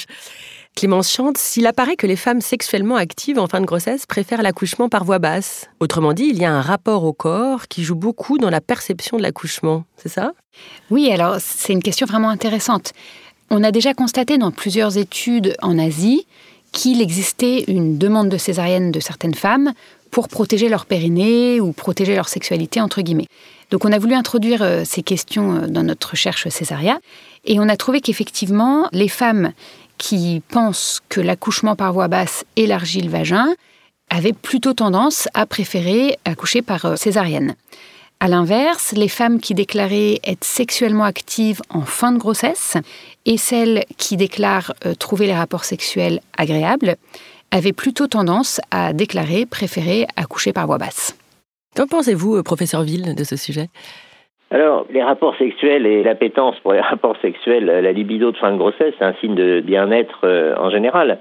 Clémence 0.76 1.10
chante, 1.10 1.38
s'il 1.38 1.66
apparaît 1.66 1.96
que 1.96 2.06
les 2.06 2.16
femmes 2.16 2.42
sexuellement 2.42 2.96
actives 2.96 3.38
en 3.38 3.46
fin 3.46 3.62
de 3.62 3.64
grossesse 3.64 4.04
préfèrent 4.04 4.42
l'accouchement 4.42 4.90
par 4.90 5.04
voix 5.04 5.18
basse. 5.18 5.70
Autrement 5.80 6.12
dit, 6.12 6.26
il 6.28 6.36
y 6.36 6.44
a 6.44 6.52
un 6.52 6.60
rapport 6.60 7.04
au 7.04 7.14
corps 7.14 7.66
qui 7.66 7.84
joue 7.84 7.94
beaucoup 7.94 8.36
dans 8.36 8.50
la 8.50 8.60
perception 8.60 9.16
de 9.16 9.22
l'accouchement, 9.22 9.84
c'est 9.96 10.10
ça? 10.10 10.32
Oui, 10.90 11.10
alors 11.10 11.36
c'est 11.40 11.72
une 11.72 11.82
question 11.82 12.06
vraiment 12.06 12.28
intéressante. 12.28 12.92
On 13.48 13.64
a 13.64 13.70
déjà 13.70 13.94
constaté 13.94 14.36
dans 14.36 14.50
plusieurs 14.50 14.98
études 14.98 15.54
en 15.62 15.78
Asie 15.78 16.26
qu'il 16.74 17.00
existait 17.00 17.64
une 17.68 17.96
demande 17.96 18.28
de 18.28 18.36
césarienne 18.36 18.90
de 18.90 19.00
certaines 19.00 19.34
femmes 19.34 19.72
pour 20.10 20.28
protéger 20.28 20.68
leur 20.68 20.84
périnée 20.84 21.60
ou 21.60 21.72
protéger 21.72 22.14
leur 22.14 22.28
sexualité, 22.28 22.80
entre 22.80 23.00
guillemets. 23.00 23.28
Donc 23.70 23.84
on 23.84 23.92
a 23.92 23.98
voulu 23.98 24.14
introduire 24.14 24.62
euh, 24.62 24.82
ces 24.84 25.02
questions 25.02 25.54
euh, 25.54 25.66
dans 25.68 25.84
notre 25.84 26.10
recherche 26.10 26.48
césaria 26.48 26.98
et 27.44 27.58
on 27.58 27.68
a 27.68 27.76
trouvé 27.76 28.00
qu'effectivement, 28.00 28.88
les 28.92 29.08
femmes 29.08 29.52
qui 29.96 30.42
pensent 30.48 31.00
que 31.08 31.20
l'accouchement 31.20 31.76
par 31.76 31.92
voie 31.92 32.08
basse 32.08 32.44
élargit 32.56 33.00
le 33.00 33.10
vagin 33.10 33.46
avaient 34.10 34.32
plutôt 34.32 34.74
tendance 34.74 35.28
à 35.32 35.46
préférer 35.46 36.18
accoucher 36.24 36.60
par 36.60 36.84
euh, 36.84 36.96
césarienne. 36.96 37.54
À 38.20 38.28
l'inverse, 38.28 38.94
les 38.96 39.08
femmes 39.08 39.38
qui 39.38 39.54
déclaraient 39.54 40.18
être 40.26 40.44
sexuellement 40.44 41.04
actives 41.04 41.60
en 41.68 41.82
fin 41.82 42.12
de 42.12 42.18
grossesse 42.18 42.76
et 43.26 43.36
celles 43.36 43.84
qui 43.98 44.16
déclarent 44.16 44.72
euh, 44.86 44.94
trouver 44.94 45.26
les 45.26 45.34
rapports 45.34 45.64
sexuels 45.64 46.20
agréables 46.38 46.94
avaient 47.50 47.72
plutôt 47.72 48.06
tendance 48.06 48.60
à 48.70 48.92
déclarer 48.92 49.46
préférer 49.46 50.06
accoucher 50.16 50.52
par 50.52 50.66
voie 50.66 50.78
basse. 50.78 51.18
Qu'en 51.76 51.86
pensez-vous, 51.86 52.36
euh, 52.36 52.42
professeur 52.42 52.82
Ville, 52.82 53.14
de 53.14 53.24
ce 53.24 53.36
sujet? 53.36 53.66
Alors, 54.50 54.86
les 54.90 55.02
rapports 55.02 55.36
sexuels 55.36 55.84
et 55.84 56.02
l'appétence 56.02 56.58
pour 56.60 56.72
les 56.72 56.80
rapports 56.92 57.16
sexuels, 57.20 57.66
la 57.66 57.92
libido 57.92 58.30
de 58.30 58.36
fin 58.36 58.52
de 58.52 58.56
grossesse, 58.56 58.94
c'est 58.98 59.04
un 59.04 59.14
signe 59.20 59.34
de 59.34 59.60
bien-être 59.60 60.20
euh, 60.24 60.54
en 60.56 60.70
général. 60.70 61.18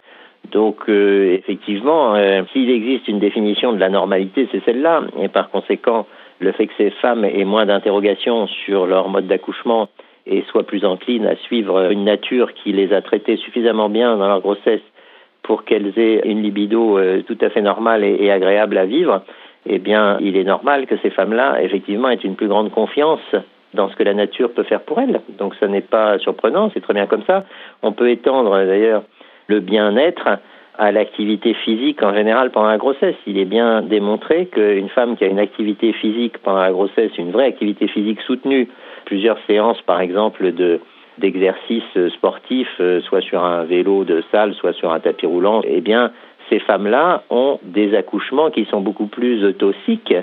Donc, 0.52 0.90
effectivement, 0.90 2.16
s'il 2.52 2.70
existe 2.70 3.08
une 3.08 3.20
définition 3.20 3.72
de 3.72 3.80
la 3.80 3.90
normalité, 3.90 4.50
c'est 4.52 4.62
celle-là. 4.66 5.04
Et 5.22 5.30
par 5.30 5.50
conséquent, 5.50 6.06
le 6.44 6.52
fait 6.52 6.68
que 6.68 6.74
ces 6.78 6.90
femmes 6.90 7.26
aient 7.26 7.46
moins 7.46 7.66
d'interrogations 7.66 8.48
sur 8.48 8.86
leur 8.86 9.10
mode 9.10 9.28
d'accouchement 9.28 9.90
et 10.26 10.44
soient 10.44 10.64
plus 10.64 10.86
enclines 10.86 11.26
à 11.26 11.36
suivre 11.36 11.92
une 11.92 12.06
nature 12.06 12.54
qui 12.54 12.72
les 12.72 12.94
a 12.94 13.02
traitées 13.02 13.38
suffisamment 13.38 13.90
bien 13.90 14.16
dans 14.18 14.28
leur 14.28 14.42
grossesse 14.42 14.82
pour 15.42 15.66
qu'elles 15.66 15.98
aient 15.98 16.22
une 16.26 16.42
libido 16.42 16.98
euh, 16.98 17.22
tout 17.24 17.38
à 17.42 17.50
fait 17.50 17.62
normale 17.62 18.04
et, 18.04 18.32
agréable 18.32 18.78
à 18.78 18.86
vivre, 18.86 19.24
eh 19.66 19.80
bien, 19.80 20.18
il 20.22 20.38
est 20.38 20.46
normal 20.46 20.88
que 20.88 20.96
ces 20.98 21.10
femmes-là, 21.10 21.62
effectivement, 21.62 22.10
aient 22.10 22.16
une 22.16 22.36
plus 22.36 22.48
grande 22.48 22.72
confiance 22.72 23.36
dans 23.74 23.90
ce 23.90 23.96
que 23.96 24.04
la 24.04 24.14
nature 24.14 24.54
peut 24.54 24.64
faire 24.64 24.82
pour 24.82 25.00
elles. 25.00 25.22
Donc, 25.38 25.56
ce 25.60 25.66
n'est 25.66 25.82
pas 25.82 26.18
surprenant, 26.20 26.72
c'est 26.74 26.82
très 26.82 26.94
bien 26.94 27.08
comme 27.08 27.24
ça. 27.26 27.46
On 27.82 27.92
peut 27.92 28.10
étendre, 28.10 28.52
d'ailleurs, 28.52 29.04
le 29.48 29.60
bien-être 29.60 30.40
à 30.78 30.92
l'activité 30.92 31.54
physique 31.54 32.02
en 32.02 32.14
général 32.14 32.52
pendant 32.52 32.70
la 32.70 32.78
grossesse. 32.78 33.16
Il 33.28 33.38
est 33.38 33.46
bien 33.46 33.82
démontré 33.82 34.48
qu'une 34.48 34.90
femme 34.90 35.16
qui 35.16 35.24
a 35.24 35.28
une 35.28 35.40
activité 35.40 35.94
physique 35.94 36.38
pendant 36.40 36.62
la 36.62 36.72
grossesse, 36.72 37.12
une 37.18 37.32
vraie 37.32 37.46
activité 37.46 37.88
physique 37.88 38.22
soutenue, 38.22 38.68
plusieurs 39.06 39.38
séances 39.48 39.82
par 39.82 40.02
exemple 40.02 40.52
de 40.54 40.80
d'exercices 41.20 42.10
sportifs, 42.16 42.76
euh, 42.80 43.00
soit 43.02 43.22
sur 43.22 43.44
un 43.44 43.66
vélo 43.66 44.04
de 44.04 44.24
salle, 44.32 44.56
soit 44.56 44.74
sur 44.74 44.92
un 44.92 45.00
tapis 45.00 45.28
roulant, 45.28 45.62
eh 45.64 45.80
bien, 45.80 46.12
ces 46.50 46.58
femmes-là 46.58 47.22
ont 47.30 47.60
des 47.62 47.96
accouchements 47.96 48.50
qui 48.50 48.66
sont 48.66 48.82
beaucoup 48.82 49.06
plus 49.06 49.54
toxiques 49.54 50.16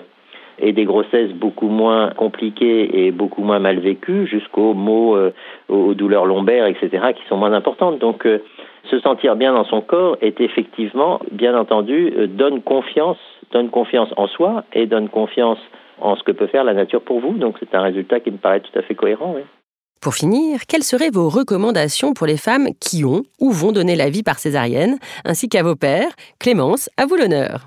et 0.60 0.72
des 0.72 0.84
grossesses 0.84 1.32
beaucoup 1.32 1.68
moins 1.68 2.10
compliquées 2.10 3.06
et 3.06 3.12
beaucoup 3.12 3.42
moins 3.42 3.58
mal 3.58 3.78
vécues, 3.78 4.26
jusqu'aux 4.26 4.74
maux, 4.74 5.16
euh, 5.16 5.32
aux 5.68 5.94
douleurs 5.94 6.26
lombaires, 6.26 6.66
etc., 6.66 6.90
qui 7.16 7.22
sont 7.28 7.36
moins 7.36 7.52
importantes. 7.52 7.98
Donc, 7.98 8.26
euh, 8.26 8.42
se 8.90 8.98
sentir 9.00 9.36
bien 9.36 9.54
dans 9.54 9.64
son 9.64 9.80
corps 9.80 10.16
est 10.20 10.40
effectivement, 10.40 11.20
bien 11.30 11.56
entendu, 11.56 12.12
euh, 12.16 12.26
donne 12.26 12.60
confiance, 12.62 13.18
donne 13.52 13.70
confiance 13.70 14.08
en 14.16 14.26
soi 14.26 14.64
et 14.72 14.86
donne 14.86 15.08
confiance 15.08 15.58
en 16.00 16.16
ce 16.16 16.22
que 16.22 16.32
peut 16.32 16.46
faire 16.46 16.64
la 16.64 16.74
nature 16.74 17.02
pour 17.02 17.20
vous. 17.20 17.34
Donc 17.34 17.56
c'est 17.60 17.74
un 17.74 17.82
résultat 17.82 18.20
qui 18.20 18.30
me 18.30 18.38
paraît 18.38 18.60
tout 18.60 18.76
à 18.78 18.82
fait 18.82 18.94
cohérent. 18.94 19.36
Pour 20.00 20.14
finir, 20.14 20.60
quelles 20.66 20.82
seraient 20.82 21.10
vos 21.10 21.28
recommandations 21.28 22.14
pour 22.14 22.26
les 22.26 22.38
femmes 22.38 22.68
qui 22.80 23.04
ont 23.04 23.22
ou 23.38 23.52
vont 23.52 23.70
donner 23.70 23.96
la 23.96 24.08
vie 24.08 24.22
par 24.22 24.38
césarienne, 24.38 24.98
ainsi 25.26 25.50
qu'à 25.50 25.62
vos 25.62 25.76
pères? 25.76 26.10
Clémence, 26.38 26.88
à 26.96 27.04
vous 27.04 27.16
l'honneur. 27.16 27.66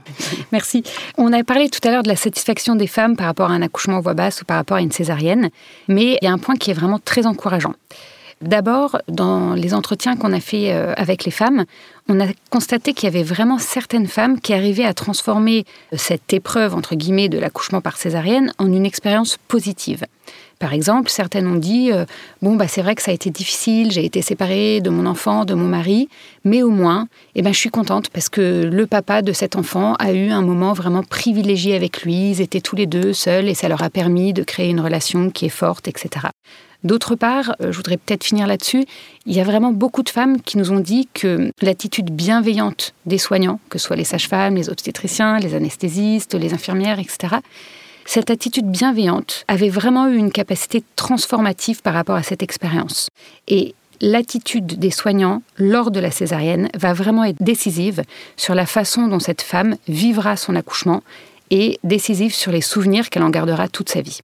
Merci. 0.51 0.81
On 1.19 1.31
a 1.31 1.43
parlé 1.43 1.69
tout 1.69 1.87
à 1.87 1.91
l'heure 1.91 2.01
de 2.01 2.07
la 2.07 2.15
satisfaction 2.15 2.75
des 2.75 2.87
femmes 2.87 3.15
par 3.15 3.27
rapport 3.27 3.51
à 3.51 3.53
un 3.53 3.61
accouchement 3.61 3.97
en 3.97 4.01
voix 4.01 4.15
basse 4.15 4.41
ou 4.41 4.45
par 4.45 4.57
rapport 4.57 4.77
à 4.77 4.81
une 4.81 4.91
césarienne, 4.91 5.49
mais 5.87 6.17
il 6.19 6.25
y 6.25 6.27
a 6.27 6.31
un 6.31 6.39
point 6.39 6.55
qui 6.55 6.71
est 6.71 6.73
vraiment 6.73 6.97
très 6.97 7.27
encourageant. 7.27 7.73
D'abord, 8.43 8.99
dans 9.07 9.53
les 9.53 9.73
entretiens 9.73 10.17
qu'on 10.17 10.33
a 10.33 10.41
fait 10.41 10.73
euh, 10.73 10.93
avec 10.97 11.23
les 11.23 11.31
femmes, 11.31 11.63
on 12.09 12.19
a 12.19 12.25
constaté 12.49 12.93
qu'il 12.93 13.05
y 13.05 13.07
avait 13.07 13.23
vraiment 13.23 13.57
certaines 13.57 14.07
femmes 14.07 14.41
qui 14.41 14.53
arrivaient 14.53 14.83
à 14.83 14.93
transformer 14.93 15.63
euh, 15.93 15.95
cette 15.97 16.33
épreuve, 16.33 16.75
entre 16.75 16.95
guillemets, 16.95 17.29
de 17.29 17.39
l'accouchement 17.39 17.79
par 17.79 17.95
césarienne 17.95 18.51
en 18.57 18.67
une 18.67 18.85
expérience 18.85 19.37
positive. 19.47 20.03
Par 20.59 20.73
exemple, 20.73 21.09
certaines 21.09 21.47
ont 21.47 21.55
dit 21.55 21.91
euh, 21.93 22.05
bon 22.41 22.55
bah 22.55 22.67
c'est 22.67 22.81
vrai 22.81 22.95
que 22.95 23.01
ça 23.01 23.11
a 23.11 23.13
été 23.13 23.29
difficile, 23.29 23.91
j'ai 23.91 24.03
été 24.03 24.21
séparée 24.21 24.81
de 24.81 24.89
mon 24.89 25.05
enfant, 25.05 25.45
de 25.45 25.53
mon 25.53 25.67
mari, 25.67 26.09
mais 26.43 26.63
au 26.63 26.69
moins, 26.69 27.07
eh 27.35 27.41
ben 27.41 27.53
je 27.53 27.57
suis 27.57 27.69
contente 27.69 28.09
parce 28.09 28.27
que 28.27 28.69
le 28.71 28.87
papa 28.87 29.21
de 29.21 29.31
cet 29.31 29.55
enfant 29.55 29.95
a 29.99 30.11
eu 30.11 30.31
un 30.31 30.41
moment 30.41 30.73
vraiment 30.73 31.03
privilégié 31.03 31.75
avec 31.75 32.03
lui. 32.03 32.31
Ils 32.31 32.41
étaient 32.41 32.61
tous 32.61 32.75
les 32.75 32.87
deux 32.87 33.13
seuls 33.13 33.47
et 33.47 33.53
ça 33.53 33.69
leur 33.69 33.83
a 33.83 33.89
permis 33.89 34.33
de 34.33 34.43
créer 34.43 34.69
une 34.69 34.81
relation 34.81 35.29
qui 35.29 35.45
est 35.45 35.49
forte, 35.49 35.87
etc. 35.87 36.27
D'autre 36.83 37.15
part, 37.15 37.55
euh, 37.61 37.71
je 37.71 37.77
voudrais 37.77 37.97
peut-être 37.97 38.23
finir 38.23 38.47
là-dessus, 38.47 38.85
il 39.25 39.33
y 39.33 39.39
a 39.39 39.43
vraiment 39.43 39.71
beaucoup 39.71 40.03
de 40.03 40.09
femmes 40.09 40.41
qui 40.41 40.57
nous 40.57 40.71
ont 40.71 40.79
dit 40.79 41.07
que 41.13 41.51
l'attitude 41.61 42.11
bienveillante 42.11 42.93
des 43.05 43.17
soignants, 43.17 43.59
que 43.69 43.77
ce 43.77 43.87
soit 43.87 43.95
les 43.95 44.03
sages-femmes, 44.03 44.55
les 44.55 44.69
obstétriciens, 44.69 45.39
les 45.39 45.55
anesthésistes, 45.55 46.33
les 46.33 46.53
infirmières, 46.53 46.99
etc., 46.99 47.37
cette 48.05 48.29
attitude 48.29 48.69
bienveillante 48.69 49.45
avait 49.47 49.69
vraiment 49.69 50.07
eu 50.07 50.17
une 50.17 50.31
capacité 50.31 50.83
transformative 50.97 51.81
par 51.81 51.93
rapport 51.93 52.15
à 52.15 52.23
cette 52.23 52.43
expérience. 52.43 53.07
Et 53.47 53.75
l'attitude 54.01 54.77
des 54.77 54.91
soignants 54.91 55.41
lors 55.57 55.89
de 55.89 56.01
la 56.01 56.11
césarienne 56.11 56.67
va 56.75 56.91
vraiment 56.91 57.23
être 57.23 57.41
décisive 57.41 58.03
sur 58.35 58.55
la 58.55 58.65
façon 58.65 59.07
dont 59.07 59.19
cette 59.19 59.41
femme 59.41 59.77
vivra 59.87 60.35
son 60.35 60.55
accouchement 60.57 61.01
et 61.49 61.79
décisive 61.85 62.33
sur 62.33 62.51
les 62.51 62.61
souvenirs 62.61 63.09
qu'elle 63.09 63.23
en 63.23 63.29
gardera 63.29 63.69
toute 63.69 63.89
sa 63.89 64.01
vie. 64.01 64.19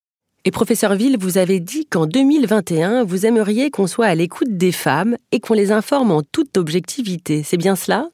Et 0.46 0.52
professeur 0.52 0.94
Ville, 0.94 1.18
vous 1.20 1.38
avez 1.38 1.60
dit 1.60 1.86
qu'en 1.86 2.06
2021, 2.06 3.04
vous 3.04 3.26
aimeriez 3.26 3.72
qu'on 3.72 3.88
soit 3.88 4.06
à 4.06 4.16
l'écoute 4.16 4.56
des 4.56 4.72
femmes 4.72 5.18
et 5.34 5.42
qu'on 5.42 5.54
les 5.54 5.74
informe 5.74 6.12
en 6.12 6.22
toute 6.22 6.56
objectivité. 6.56 7.44
C'est 7.44 7.58
bien 7.58 7.76
cela? 7.76 8.06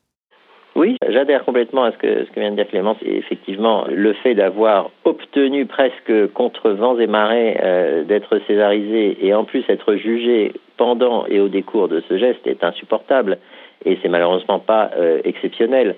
Oui, 0.75 0.97
j'adhère 1.07 1.45
complètement 1.45 1.83
à 1.83 1.91
ce 1.91 1.97
que, 1.97 2.25
ce 2.25 2.31
que 2.31 2.39
vient 2.39 2.49
de 2.49 2.55
dire 2.55 2.67
Clémence. 2.67 2.97
Et 3.05 3.15
effectivement, 3.17 3.85
le 3.89 4.13
fait 4.13 4.33
d'avoir 4.33 4.89
obtenu 5.03 5.67
presque 5.67 6.33
contre 6.33 6.71
vents 6.71 6.99
et 6.99 7.05
marées 7.05 7.57
euh, 7.63 8.03
d'être 8.03 8.39
césarisé 8.47 9.17
et 9.21 9.33
en 9.35 9.45
plus 9.45 9.63
être 9.69 9.95
jugé 9.95 10.51
pendant 10.77 11.27
et 11.27 11.39
au 11.39 11.47
décours 11.47 11.88
de 11.89 12.01
ce 12.09 12.17
geste 12.17 12.45
est 12.47 12.63
insupportable. 12.63 13.38
Et 13.85 13.99
c'est 14.01 14.09
malheureusement 14.09 14.59
pas 14.59 14.89
euh, 14.97 15.21
exceptionnel. 15.23 15.95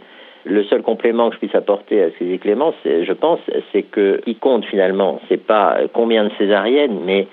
Le 0.50 0.64
seul 0.64 0.82
complément 0.82 1.30
que 1.30 1.36
je 1.36 1.40
puisse 1.40 1.56
apporter 1.56 2.02
à 2.02 2.10
ce 2.12 2.18
que 2.20 3.04
je 3.04 3.14
pense, 3.14 3.40
c'est 3.72 3.84
que 3.84 4.22
qui 4.24 4.36
compte 4.36 4.64
finalement, 4.66 5.20
c'est 5.28 5.46
pas 5.46 5.78
combien 5.94 6.24
de 6.24 6.32
césariennes, 6.38 7.02
mais 7.06 7.28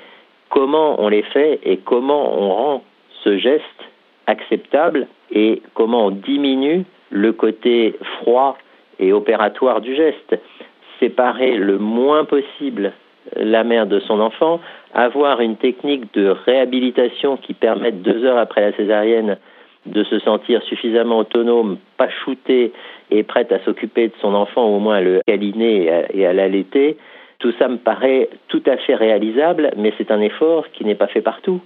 comment 0.50 1.00
on 1.00 1.09
les 1.09 1.22
fait 1.22 1.61
et 1.62 1.77
comment 1.77 2.37
on 2.37 2.48
rend 2.48 2.83
ce 3.22 3.38
geste 3.38 3.62
acceptable 4.27 5.07
et 5.31 5.62
comment 5.74 6.07
on 6.07 6.11
diminue 6.11 6.85
le 7.11 7.33
côté 7.33 7.94
froid 8.18 8.59
et 8.98 9.12
opératoire 9.12 9.81
du 9.81 9.94
geste. 9.94 10.37
Séparer 10.98 11.57
le 11.57 11.79
moins 11.79 12.24
possible 12.24 12.92
la 13.37 13.64
mère 13.64 13.87
de 13.87 14.00
son 14.00 14.20
enfant, 14.20 14.61
avoir 14.92 15.40
une 15.40 15.57
technique 15.57 16.12
de 16.14 16.29
réhabilitation 16.29 17.37
qui 17.37 17.55
permette 17.55 18.03
deux 18.03 18.24
heures 18.24 18.38
après 18.38 18.61
la 18.61 18.77
césarienne 18.77 19.38
de 19.87 20.05
se 20.05 20.18
sentir 20.18 20.62
suffisamment 20.62 21.18
autonome, 21.18 21.79
pas 21.97 22.09
shooté 22.09 22.73
et 23.11 23.23
prête 23.23 23.53
à 23.53 23.62
s'occuper 23.64 24.09
de 24.09 24.14
son 24.20 24.35
enfant, 24.35 24.64
au 24.64 24.79
moins 24.79 24.97
à 24.97 25.01
le 25.01 25.20
câliner 25.27 26.07
et 26.12 26.27
à 26.27 26.33
l'allaiter, 26.33 26.97
tout 27.38 27.53
ça 27.59 27.68
me 27.68 27.77
paraît 27.77 28.31
tout 28.49 28.62
à 28.66 28.79
fait 28.79 28.94
réalisable, 28.94 29.73
mais 29.77 29.92
c'est 29.99 30.11
un 30.11 30.20
effort 30.20 30.66
qui 30.73 30.85
n'est 30.85 30.94
pas 30.94 31.09
fait 31.09 31.20
partout. 31.20 31.61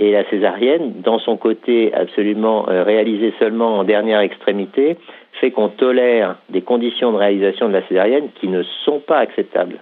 Et 0.00 0.10
la 0.10 0.28
césarienne, 0.28 1.02
dans 1.02 1.20
son 1.20 1.36
côté 1.36 1.94
absolument 1.94 2.68
euh, 2.68 2.82
réalisé 2.82 3.32
seulement 3.38 3.78
en 3.78 3.84
dernière 3.84 4.18
extrémité, 4.18 4.96
fait 5.40 5.52
qu'on 5.52 5.68
tolère 5.68 6.36
des 6.48 6.62
conditions 6.62 7.12
de 7.12 7.16
réalisation 7.16 7.68
de 7.68 7.74
la 7.74 7.86
césarienne 7.86 8.28
qui 8.40 8.48
ne 8.48 8.64
sont 8.84 8.98
pas 8.98 9.18
acceptables. 9.18 9.80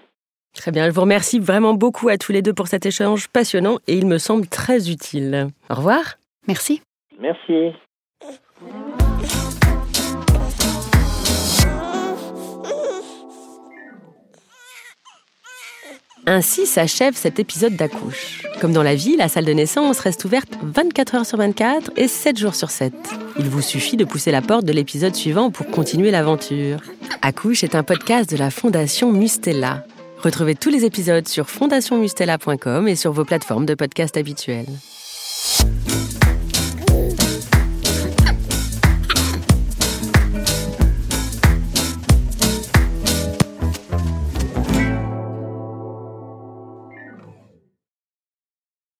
Très 0.54 0.70
bien, 0.70 0.84
je 0.84 0.90
vous 0.90 1.00
remercie 1.00 1.38
vraiment 1.38 1.72
beaucoup 1.72 2.10
à 2.10 2.18
tous 2.18 2.32
les 2.32 2.42
deux 2.42 2.52
pour 2.52 2.66
cet 2.66 2.84
échange 2.84 3.28
passionnant 3.28 3.78
et 3.88 3.94
il 3.94 4.06
me 4.06 4.18
semble 4.18 4.46
très 4.46 4.90
utile. 4.90 5.46
Au 5.70 5.76
revoir. 5.76 6.16
Merci. 6.46 6.82
Merci. 7.22 7.72
Ainsi 16.26 16.66
s'achève 16.66 17.14
cet 17.14 17.38
épisode 17.38 17.76
d'accouche. 17.76 18.42
Comme 18.60 18.72
dans 18.72 18.82
la 18.82 18.96
vie, 18.96 19.16
la 19.16 19.28
salle 19.28 19.44
de 19.44 19.52
naissance 19.52 20.00
reste 20.00 20.24
ouverte 20.24 20.52
24 20.62 21.14
heures 21.14 21.26
sur 21.26 21.38
24 21.38 21.92
et 21.96 22.08
7 22.08 22.38
jours 22.38 22.56
sur 22.56 22.70
7. 22.70 22.92
Il 23.38 23.48
vous 23.48 23.62
suffit 23.62 23.96
de 23.96 24.04
pousser 24.04 24.32
la 24.32 24.42
porte 24.42 24.64
de 24.64 24.72
l'épisode 24.72 25.14
suivant 25.14 25.52
pour 25.52 25.68
continuer 25.68 26.10
l'aventure. 26.10 26.80
Accouche 27.22 27.62
est 27.62 27.76
un 27.76 27.84
podcast 27.84 28.28
de 28.30 28.36
la 28.36 28.50
Fondation 28.50 29.12
Mustella. 29.12 29.84
Retrouvez 30.18 30.56
tous 30.56 30.70
les 30.70 30.84
épisodes 30.84 31.28
sur 31.28 31.48
fondationmustella.com 31.48 32.88
et 32.88 32.96
sur 32.96 33.12
vos 33.12 33.24
plateformes 33.24 33.66
de 33.66 33.74
podcast 33.74 34.16
habituelles. 34.16 34.66